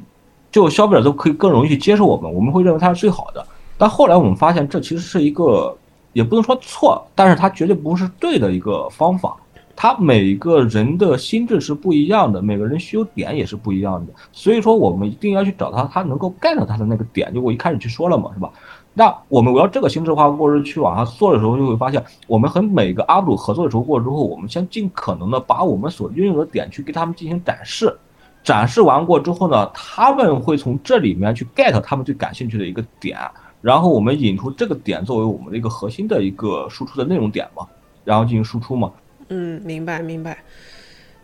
[0.53, 2.33] 就消费者都可以更容易去接受我们。
[2.33, 3.47] 我们会认为它是最好的。
[3.77, 5.77] 但后来我们发现，这其实是一个
[6.13, 9.37] 也不能说错，但是它绝对不是对的一个方法。
[9.81, 14.13] 它每个人的心智是不一样的，每个人需求点也是不一样的。
[14.33, 17.33] 所以说，我们一定要去找到他能够 get 到他的那个点。
[17.33, 18.51] 就我一开始去说了嘛，是吧？
[18.99, 27.97] 那我们围绕这个心智化过程去往下做的时候，就会发现，我们和每个 UP 主合作的时候过之后，我们先尽可能的把我们所拥有的点去给他们进行展示，
[28.43, 33.17] 展示完过之后呢，他们会从这里面去 get 他们最感兴趣的一个点，
[33.63, 37.65] 然后我们引出这个点作为我们的一个核心的一个输出的内容点嘛，
[38.05, 38.91] 然后进行输出嘛。
[39.29, 40.43] 嗯，明白明白，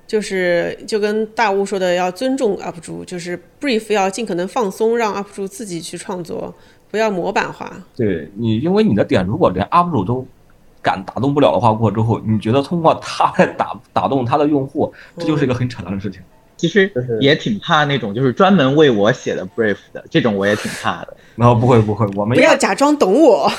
[0.07, 6.55] 就是就跟大雾说的，要尊重 UP 主，就是 brief 要尽可能放松，让 UP 主自己去创作。
[6.95, 7.69] 不要模板化。
[7.97, 10.25] 对你，因为你的点如果连 UP 主都
[10.81, 16.23] 敢打动不了的话，过之后，你觉得通过他来打打动他的用户，这就是一个很扯淡的事情。
[16.57, 16.89] 其实
[17.21, 21.17] 也挺怕那种就是专门为我写的 brief 的这种，我也挺怕的。
[21.35, 23.51] 然后不会不会，我们不要假装懂我。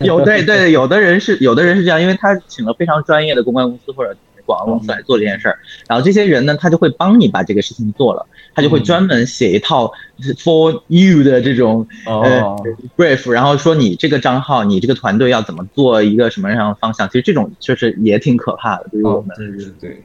[0.00, 4.14] 有对对，有的人是有的人是这样，因为他请了非常专业的公关公司或者。
[4.46, 8.24] 广告公司来做这件事儿，然后这些人呢，他就会帮你把这个事情做了，
[8.54, 9.92] 他就会专门写一套
[10.38, 12.56] for you 的这种呃
[12.96, 17.06] brief，然后说你这个账号，你这个团队要怎么做一个什么样的方向。
[17.08, 19.36] 其实这种确实也挺可怕的，对于我们。
[19.36, 20.04] 对对对，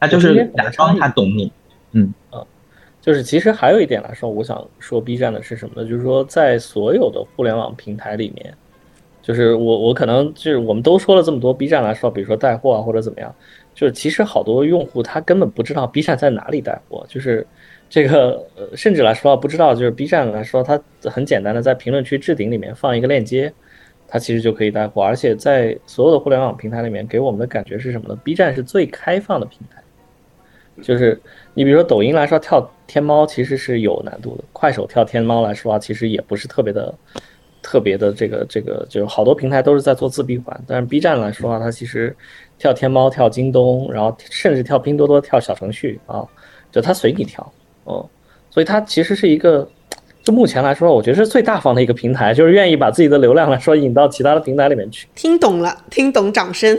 [0.00, 1.52] 他就是假装他懂你。
[1.92, 2.42] 嗯嗯，
[3.00, 5.88] 就是其实还有一点来说，我想说 B 站的是什么呢？
[5.88, 8.54] 就是说在所有的互联网平台里面，
[9.22, 13.32] 就是我我可能就是我们都说了这么多 B 站来说，比如说带货啊或者怎么样，
[13.72, 17.46] 就是其实好多用户他根本不知道 B 站在哪里带货，就是
[17.88, 18.44] 这个
[18.74, 23.52] 甚至来说不知道就是 B 站来说，它很简单的在评论区置顶里面放一个链接，
[24.08, 29.80] 它其实就可以带货，而且在所有的互联网平台里面给我们的感觉是什么呢？B 站是最开放的平台，
[30.82, 31.20] 就是
[31.54, 36.92] 你比如说抖音来说跳天猫其实是有难度的，快手跳天猫来说啊，其实也不是特别的。
[37.62, 42.14] 特别的这个这个，就是好多平台都是在做自闭环，但是 B 站来说啊，它其实
[42.58, 46.26] 跳天猫、跳京东，然后甚至跳拼多多、跳小程序啊，
[46.72, 47.52] 就它随你跳
[47.84, 48.04] 哦，
[48.50, 49.66] 所以它其实是一个，
[50.24, 55.06] 就目前来说，我觉得是最大方的一个平台，就是愿意把自己的流量来说引到其他的平台里面去。
[55.14, 56.76] 听懂了，听懂，掌声。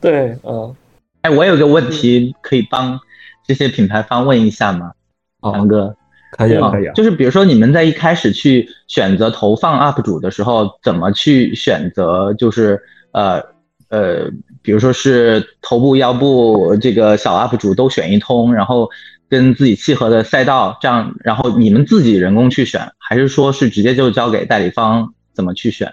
[0.00, 0.74] 对，嗯，
[1.22, 2.98] 哎，我有个问题可以帮
[3.46, 4.92] 这些品牌方问一下吗？
[5.40, 5.96] 王哥。
[6.32, 12.32] 可以啊，可以啊，就是比如说你们在一开始去选择投放 UP 主的时候，怎么去选择？
[12.34, 12.80] 就是
[13.12, 13.42] 呃
[13.88, 14.30] 呃，
[14.62, 18.88] 比如说是头部、腰部这个小 UP 主都选一通，然后
[19.28, 25.92] 跟自己契合的赛道，这样，然后你们自己人工去选，还是说是直接就交给代理方怎么去选？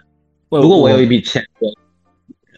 [0.49, 1.73] 如果我有一笔钱，我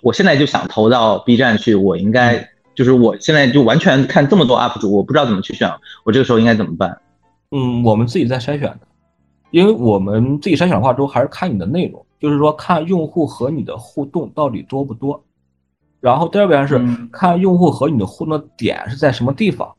[0.01, 5.71] 我现在就想投到 B 站去，我应该就是我现在就完全看这么多 UP 主，我不知道怎么去选，
[6.03, 6.97] 我这个时候应该怎么办？
[7.51, 8.81] 嗯，我们自己在筛选的，
[9.51, 15.23] 因为我们自己筛选的话，之后还是看你的内容，就是说看用户和你的互动到底多不多，
[15.99, 16.79] 然后第二边是
[17.11, 19.75] 看用户和你的互动的点是在什么地方，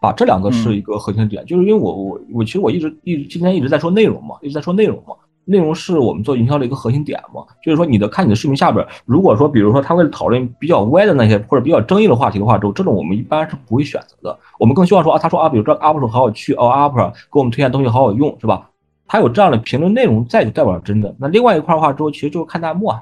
[0.00, 5.14] 把这两个是一个核心点，就是因为我我我其实我一直一直今天一直在说内容嘛，一直在说内容嘛。
[5.48, 14.38] 内容是我们做营销的一个核心点嘛，就是说你的看你的视频下边，如果说比如说他会讨论比较歪的那些或者比较争议的话题的话，之后这种我们一般是不会选择的。
[14.58, 18.68] 我们更希望说啊，他说啊，比如这 UP 主好有趣哦，UP 主给我们推荐东西好好用，是吧？
[19.06, 21.14] 他有这样的评论内容在就代表真的。
[21.16, 23.00] 那另外一块的话之后，其实就是看弹幕啊，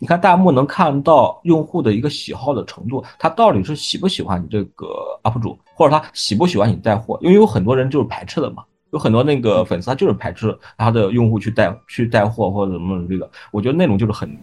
[0.00, 4.86] 你看弹幕能看到用户的一个喜好的程度，他到底是喜不喜欢你这个
[5.22, 7.16] UP 主，或者他喜不喜欢你带货？
[7.22, 8.64] 因为有很多人就是排斥的嘛。
[8.90, 14.36] 有很多那个粉丝，他就是排斥他的用户去带去带货或者什么这个，我觉得那种就是很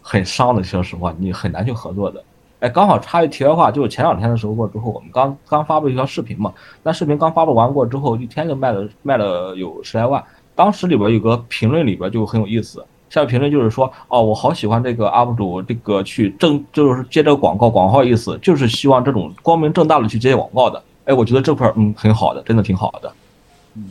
[0.00, 0.62] 很伤的。
[0.62, 2.22] 说实话，你很难去合作的。
[2.60, 6.52] 哎，刚好插一题的话，就是前两天的时候过之后，我们刚刚发布一条视频嘛，
[6.82, 10.22] 那视频刚发布完过之后，一天就卖了卖了有十来万。
[10.54, 20.80] 当时里边有个评论里边就很有意思，下面评论就是说，哦，我好喜欢这个 UP 主这个去正就是接这个广告，广告意思就是希望这种光明正大的去接广告的。
[21.06, 23.12] 哎，我觉得这块嗯很好的，真的挺好的。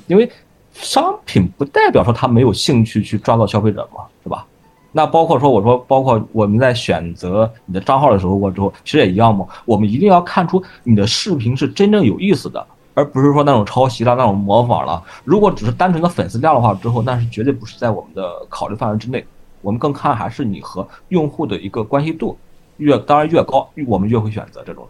[0.07, 0.29] 因为
[0.73, 4.45] 商品不代表说他没有兴趣去抓到消费者嘛，是吧？
[4.93, 9.45] 那包括说我说，包括我们在选择你的账号的时候，过之后其实也一样嘛。
[9.65, 15.01] 我们一定要看出你的视频是真正有意思的，而不是说那种抄袭了、那种模仿了。
[15.23, 19.25] 如果只是单纯的粉丝量的话，之后那是绝对不是在我们的考虑范围之内。
[19.61, 22.37] 我们更看还是你和用户的一个关系度，
[22.77, 24.85] 越当然越高，我们越会选择这种。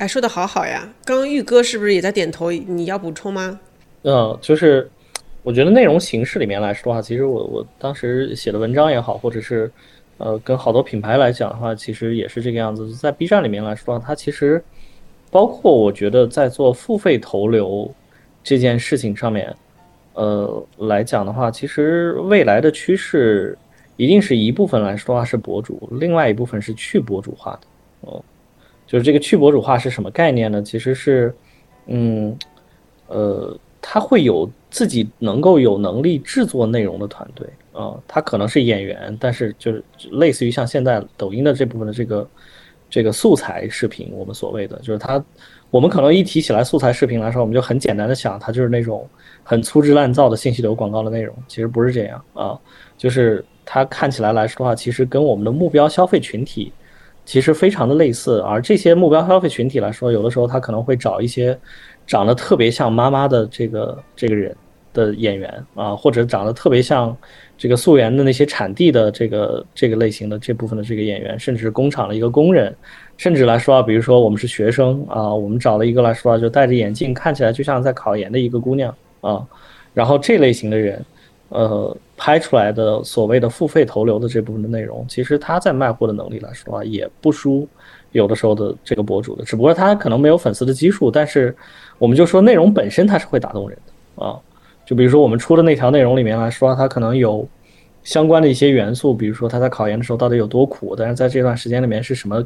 [0.00, 0.90] 哎，说的好好呀！
[1.04, 2.50] 刚刚玉哥是不是也在点头？
[2.50, 3.60] 你要补充吗？
[4.00, 4.90] 嗯，就是
[5.42, 9.70] 我觉得内容形式里面来说的话，其实我我当时写的文章也好，或者是
[10.16, 12.94] 呃跟好多品牌来讲的话，其实也是这个样子。
[12.94, 14.64] 在 B 站里面来说的话，它其实
[15.30, 17.94] 包括我觉得在做付费投流
[18.42, 19.54] 这件事情上面，
[20.14, 23.54] 呃来讲的话，其实未来的趋势
[23.98, 27.60] 一定是一部分来说的话是博主，另外一部分是去博主化的
[28.08, 28.24] 哦。
[28.90, 30.60] 就是这个去博主化是什么概念呢？
[30.60, 31.32] 其实是，
[31.86, 32.36] 嗯，
[33.06, 42.28] 呃，他会有自己能够有能力制作内容的团队啊，他可能是演员，但是就是类似于像现在抖音的这部分的这个
[42.90, 45.24] 这个素材视频，我们所谓的就是他，
[45.70, 49.08] 我们可能一提起来素材视频来说，我们就很简单的想，它就是那种
[49.44, 52.58] 很粗制滥造的信息流广告的内容，其实不是这样啊，
[52.98, 56.72] 就是它看起来来说的话，其实跟我们的目标消费群体。
[57.30, 61.56] 其实非常的类似，而这些目标消费群体来说，有的时候他可能会找一些
[62.04, 64.52] 长得特别像妈妈的这个这个人
[64.92, 67.16] 的演员啊，或者长得特别像
[67.56, 72.74] 这个溯源的那些产地的这个这个类型的这部分的这个演员，甚至是工厂的一个工人，
[73.16, 79.46] 甚至来说啊，比如说我们是学生啊，我们找了一个来说啊，就戴着眼镜，看起来就像在考研的一个姑娘啊，
[79.94, 81.00] 然后这类型的人。
[81.50, 87.68] 呃，拍出来的所谓的付费投流的这部分的内容，其实他在卖货的能力来说的话，也不输
[88.12, 91.54] 有的时候的这个博主的，只不过他可能没有粉丝的基数，但是
[91.98, 94.38] 我们就说内容本身它是会打动人的啊。
[94.86, 97.46] 就比如说我们出的那条内容里面来说，它可能有
[98.02, 102.42] 相关的一些元素，比如说他在考研的时候到底有多苦，但是在这段时间里面是什么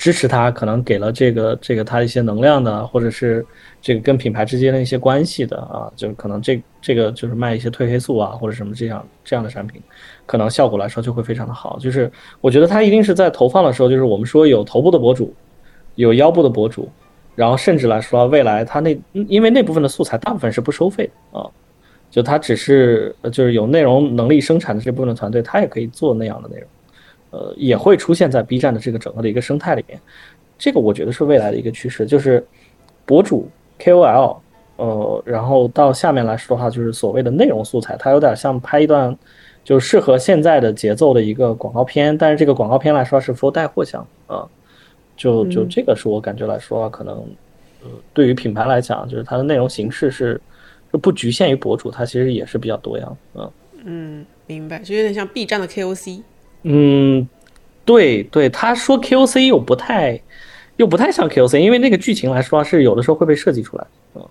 [0.00, 3.44] 支持他，可能给了这个这个他一些能量的，或者是
[3.82, 9.78] 这个跟品牌之间的一些关系的啊，就是可能这这个就是卖一些褪黑素啊或者什么这样这样的产品，
[10.24, 11.78] 可能效果来说就会非常的好。
[11.78, 15.34] 就是我觉得他一定是在投放的时候，就是我们说有头部的博主，
[15.96, 16.88] 有腰部的博主，
[17.34, 21.46] 然后甚至来说未来他那因为那部分的素材大部分是不收费的啊。
[22.10, 26.66] 就它只是就是有内容能力生产的这部分的团队，它也可以做那样的内容，
[27.30, 30.00] 呃，也会出现在 B 站的这个整个的一个生态里面。
[30.58, 32.44] 这个我觉得是未来的一个趋势，就是
[33.06, 34.36] 博主 KOL，
[34.76, 39.16] 呃，然后到下面来说的话，就是所谓的内容素材，它有点像拍一段
[39.64, 44.46] 就适合现在的节奏的一个广告片，但是这个广告片来说是 for 带货向啊，
[45.16, 47.16] 就就这个是我感觉来说，可能
[47.82, 50.40] 呃对于品牌来讲，就是它的内容形式是。
[50.92, 53.52] 就不局限于博主，它其实也是比较多样，嗯
[53.84, 56.20] 嗯，明白，就有点像 B 站的 KOC，
[56.62, 57.28] 嗯，
[57.84, 60.20] 对对，他说 KOC 又不太
[60.76, 64.26] 又不太像 KOC，因为那个剧情来说是有的时候会被设计出来，嗯，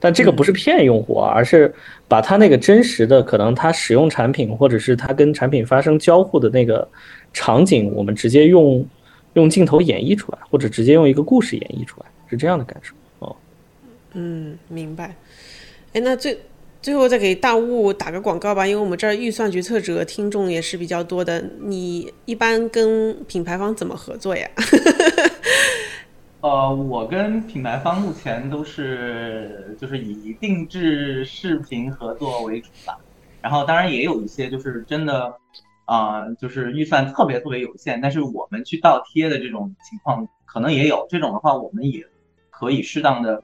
[0.00, 1.72] 但这个不是骗用户啊，而是
[2.08, 6.86] 把他那个真实的可能他使用产品或者是他跟产品发生交互的那个
[7.32, 8.84] 场景，我们直接用
[9.34, 13.36] 用镜头演绎出来，或者直接用一个故事演绎出来，是这样的感受，哦，
[14.14, 15.14] 嗯，明白。
[15.92, 16.38] 哎，那最
[16.82, 21.40] 最后再给大雾打个广告吧，因为我们这儿预算决策者听众也是比较多的。
[21.60, 24.48] 你一般跟品牌方怎么合作呀？
[26.42, 32.98] 呃，我跟品牌方目前都是就是以定制视频合作为主吧。
[33.40, 35.32] 然后当然也有一些就是真的
[35.84, 41.06] 啊，就是预算特别特别有限，但是我们去倒贴的这种情况可能也有。
[41.08, 42.04] 这种的话，我们也
[42.50, 43.40] 可以适当的。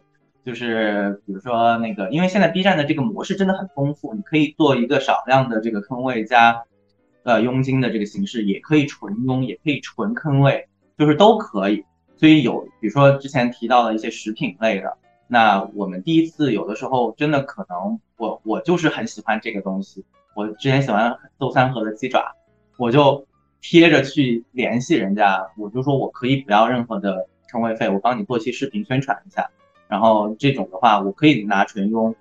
[0.49, 6.63] 就是比如说那个，因为现在 B 站的这个模式真的很丰富，你可以做一个少量的这个坑位加，
[7.23, 11.85] 呃佣金的这个形式，也可以纯佣，也可以纯坑位，就是都可以。
[12.17, 14.97] 所以有比如说之前提到的一些食品类的，
[15.27, 20.03] 那我们第一次有的时候真的可能我我就是很喜欢这个东西，
[20.35, 22.35] 我之前喜欢豆三合的鸡爪，
[22.79, 23.27] 我就
[23.61, 29.51] 贴着去联系人家，我就说我可以不要任何的坑位费，我帮你做期视频宣传一下。
[29.89, 32.15] 然后这种的话，我可以拿纯佣，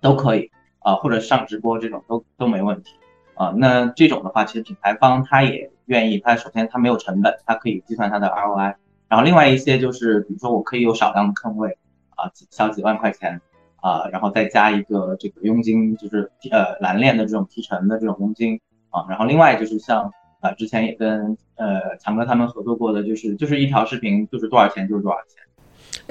[0.00, 2.94] 都可以啊，或者上直播这种都都没问题
[3.34, 3.54] 啊。
[3.56, 8.74] 那这种的话，其实品牌方他也愿意，他首先他没有成本，他可以计算他的 ROI。
[9.08, 11.78] 然后另外一些就是，比如说我可以有少量的坑位
[12.14, 13.40] 啊，小几万块钱
[13.76, 19.06] 啊，然后再加一个这个佣金，就是呃蓝链的这种提成的这种佣金啊。
[19.08, 25.42] 然后另外就是像啊之前也跟呃强哥他们合作过的，就是就是一条视频就是多少钱就是多少钱。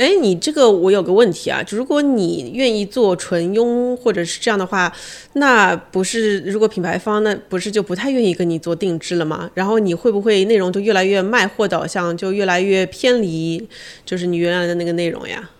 [0.01, 4.91] 哎，你这个我有个问题啊，就如果你愿意做纯佣或者是这样的话，
[5.33, 9.51] 那不是如果品牌方那不是就不太愿意跟你做定制了吗？
[9.53, 13.69] 然后你会不会内容就越来越卖货导向，就越来越偏离
[14.03, 15.51] 就是你原来的那个内容呀？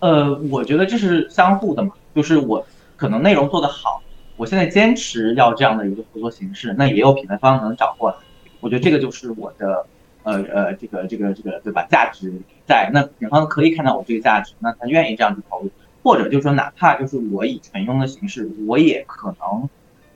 [0.00, 2.66] 呃，我觉得这是相互的嘛，就是我
[2.98, 4.02] 可能内容做得好，
[4.36, 8.16] 我现在坚持要这样的一个合作形式，那也有品牌方能找过来，
[8.60, 9.86] 我觉得这个就是我的。
[10.24, 11.86] 呃呃，这个这个这个对吧？
[11.90, 12.32] 价值
[12.66, 15.70] 在那，品方可以看到我这个价值，那他愿意这样去投入，
[16.02, 19.68] 或者就是说，哪怕就是我以纯佣的形式，我也可能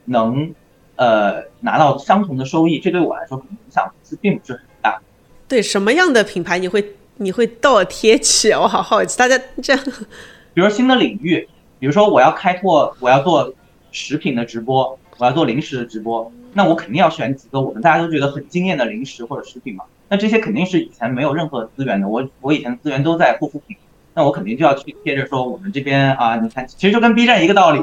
[0.05, 0.55] 能
[0.95, 5.01] 呃拿到相同的收益，这对我来说可能影响是并不是很大。
[5.49, 8.53] 对什么样的品牌你会你会倒贴起？
[8.55, 9.85] 我好好奇，大家这样，
[10.55, 11.49] 比如新的领域，
[11.81, 13.53] 比如说我要开拓，我要做
[13.91, 19.85] 食品的直播，我要做零食的直播，那我肯定要选几个我们大家都觉得很惊艳的零食或者食品嘛。
[20.09, 23.77] 那这些肯定是以前没有任何资源的，我我以前资源都在护肤品，
[24.15, 27.81] 那我肯定就要去贴着说我们这边啊，你看，其实就跟 B 站一个道理，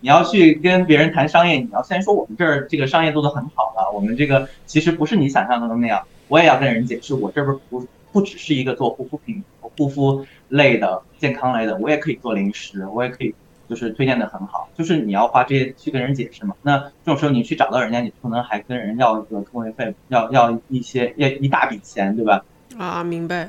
[0.00, 13.34] 你要去跟别人谈商业，你要先说我们这儿这个商业做得很好了，我们这个其实不是你想象中的那样，我也要跟人解释，我这不不不只是一个做护肤品、护肤类的、健康类的，我也可以做零食，我也可以。
[13.72, 16.54] 就是推荐的很好，就是你要花这些去跟人解释嘛。
[16.60, 22.44] 那这种时候你去找到人家，你不能还跟人要一个坑位费，要要一些要一大笔钱，对吧？
[22.76, 23.48] 啊，明白。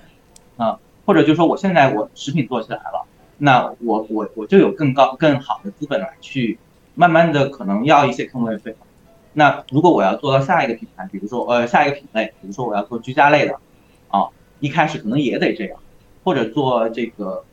[0.56, 3.06] 啊，或者就说我现在我食品做起来了，
[3.38, 6.58] 那我我我就有更高更好的资本来去
[6.96, 8.74] 慢慢的可能要一些坑位费。
[9.34, 13.60] 那如果我要做到下一个品牌，比如说呃下一个品类，比如说我要做居家类的，
[14.08, 14.30] 啊，
[14.62, 15.78] 一开始可能也得这样，
[16.24, 17.44] 或者做这个。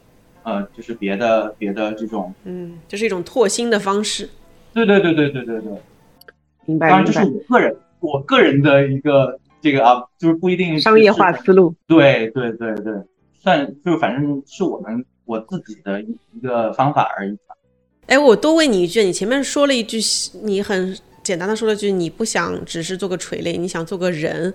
[0.43, 4.29] 呃，就是别的别的这种，嗯，就是一种拓新的方式。
[4.73, 5.73] 对对对对对对对，
[6.67, 6.89] 明白。
[6.89, 11.75] 当然，这是我个人我个人的一个这个啊，就是不一定商业化思路。
[11.87, 12.95] 对对对对，
[13.43, 17.37] 算就是反正是我们我自己的一一个方法而已。
[18.07, 19.99] 哎，我多问你一句，你前面说了一句
[20.43, 24.53] 你很简单的说了句，你不想只是做个垂类，你想做个人。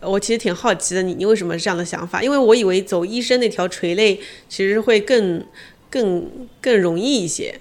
[0.00, 2.22] 我其实挺好奇的，你你为什么这样的想法？
[2.22, 5.44] 因为我以为走医生那条垂类其实会更
[5.90, 7.58] 更更容易一些。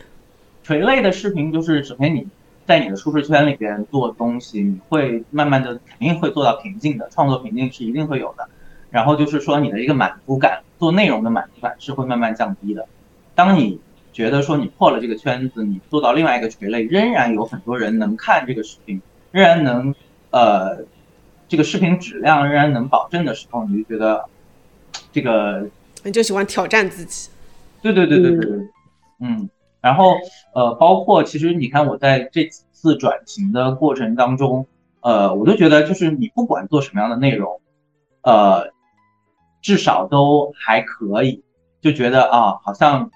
[0.64, 2.26] 垂类的视频就是首先你
[2.66, 8.48] 在你的舒适圈里边做东西，你会慢慢的肯定会做到瓶颈的，创作瓶颈是一定会有的。
[8.92, 12.86] 然后就是说你的一个满足感，做内容的满足感是会慢慢降低的。
[13.34, 13.80] 当你
[14.14, 19.02] 觉得说你破了这个圈子，你做到另外一个垂类，仍然有很多人能看这个视频，
[19.32, 19.94] 仍然能
[20.30, 20.86] 呃
[21.50, 24.24] 这个视频质量仍然能保证的时候，你就觉得
[25.12, 25.68] 这个
[26.04, 27.30] 你就喜欢挑战自己。
[27.82, 28.60] 对对对对对对，
[29.20, 29.50] 嗯。
[29.82, 30.16] 然后
[30.54, 34.66] 呃，包括其实你看我在这几次转型的过程当中，
[35.02, 37.60] 呃，我就觉得就是你不管做什么样的内容，
[38.22, 38.72] 呃，
[39.62, 41.44] 至少都还可以，
[41.82, 43.12] 就觉得啊，好像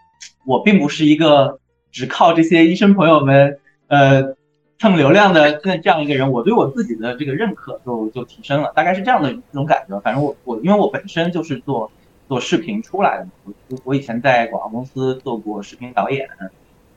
[0.48, 1.60] 我并不是一个
[1.92, 4.34] 只靠这些医生朋友们呃
[4.80, 10.00] 蹭流量的这这样一个人，我对我自己的这个认可就就提升了，大概是这样的这种感觉。
[10.00, 11.92] 反正我我因为我本身就是做。
[12.30, 16.28] 做视频出来的，我我以前在广告公司做过视频导演，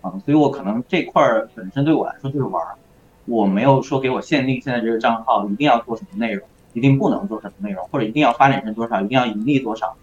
[0.01, 2.75] 啊，所以我可能这块儿本身对我来说就是玩儿，
[3.27, 9.97] 我没有说给我限定现在这个账号一定要做什么内容，一定不能做什么内容，或者一定要发展成多少，一定要盈利多少，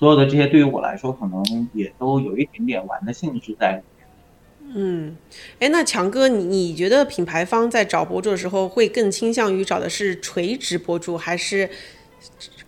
[0.00, 4.74] 所有的这些对于我来说可能也都有一点点玩的性质在里面。
[4.74, 5.16] 嗯，
[5.60, 11.70] 哎，那强哥，你你觉得品牌方在找博主的时候会更倾向于找的是垂直博主，还是？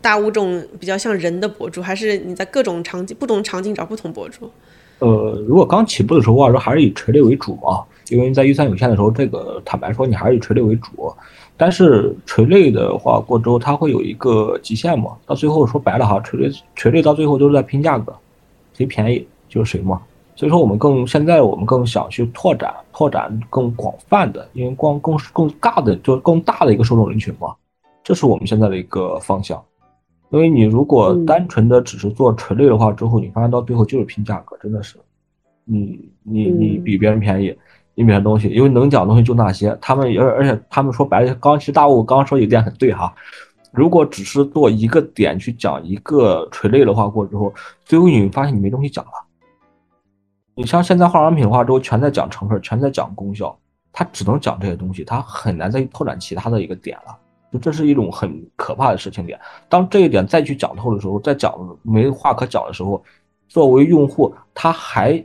[0.00, 4.50] 大物种比较像人的博主，还是你在各种场景、不同场景找不同博主？
[4.98, 11.14] 呃，如果刚起步的时候，我说还是以垂类为主嘛，因为在预算有限的时候，这个坦白说，你还是以垂类为主。
[11.56, 18.14] 但是垂类的话过之后，它会有一个极限嘛，到最后说白了哈，垂类垂类到最后都是在拼价格，
[18.74, 20.00] 谁便宜就是谁嘛。
[20.34, 27.54] 所以说我们更现在我们更想去拓展拓展更广泛的，因为光更更大的就更大的一个受众人群嘛，
[28.02, 29.62] 这是我们现在的一个方向。
[30.30, 34.96] 因为你如果单纯的只是做垂类的话，之后你发现到最后就是拼价格，真的是，
[35.66, 37.54] 你你你比别人便宜，
[37.94, 43.14] 里面的东西，因为能讲的东西就那些，他们而而且他们说白了，刚其实大雾刚说一点很对哈，
[43.70, 47.52] 如果只是做一个点去讲一个垂类的话过之后，
[47.84, 49.10] 最后你发现你没东西讲了。
[50.54, 53.56] 你像现在化妆品的话，都全在讲成分，全在讲功效，
[53.90, 57.16] 他只能讲这些东西，他很难再拓展其他的一个点了。
[57.52, 59.38] 就这是一种很可怕的事情点。
[59.68, 63.02] 当这一点再去讲透的时候，再讲没话可讲的时候，
[63.48, 65.22] 作为用户他还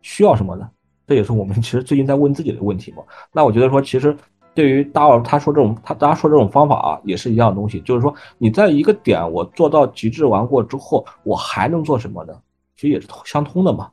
[0.00, 0.68] 需要什么呢？
[1.06, 3.02] 这也是我们其实最近在问自己的问题嘛。
[3.32, 4.16] 那我觉得说，其实
[4.54, 12.34] 对于大佬他说这种他大家说这种方法啊，也是一样的东西，就是说你在一个点我做到极致完过之后，我还能做什么呢？
[12.76, 13.90] 其实也是相通的嘛。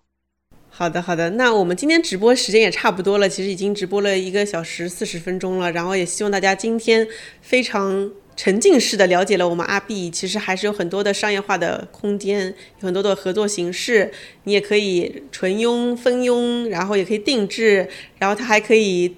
[0.72, 7.06] 好的，好的，那我们今天直播时间也差不多了，其实已经直播了一个小时四十分钟了，然后也希望大家今天
[7.42, 14.10] 非常沉浸式的了解了我们阿 B，其实还是有很多的商业化的空间，有很多的合作形式，
[14.46, 19.14] 你也可以纯佣、分佣，然后也可以定制，然后它还可以。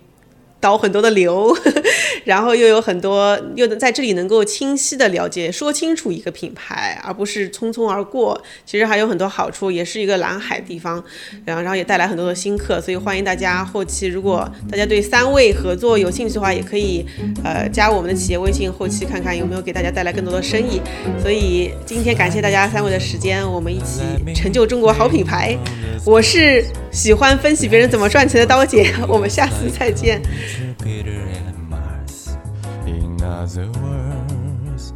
[0.62, 1.54] 导很多的流，
[2.24, 8.40] 然后又有很多，又能在这里能够清晰的了解、说清楚一个品牌，而不是匆匆而过。
[8.64, 11.04] 其实还有很多好处，也是一个蓝海地方，
[11.44, 17.04] 然后然后也带来很多的新客，所以欢迎大家后期如果大家对三位合作有兴趣的话，也可以
[17.44, 20.80] 呃加我们的企业微信，后期看看有没有给大家带来更多的生意。
[21.20, 24.02] 所以今天感谢大家三位的时间，我们一起
[24.36, 25.58] 成就中国好品牌。
[26.06, 30.22] 我是喜欢分析别人怎么赚钱的刀姐，我们下次再见。
[30.58, 32.38] Jupiter and Mars.
[32.86, 34.94] In other words,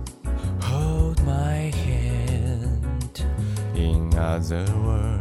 [0.62, 3.26] hold my hand.
[3.74, 5.15] In other words,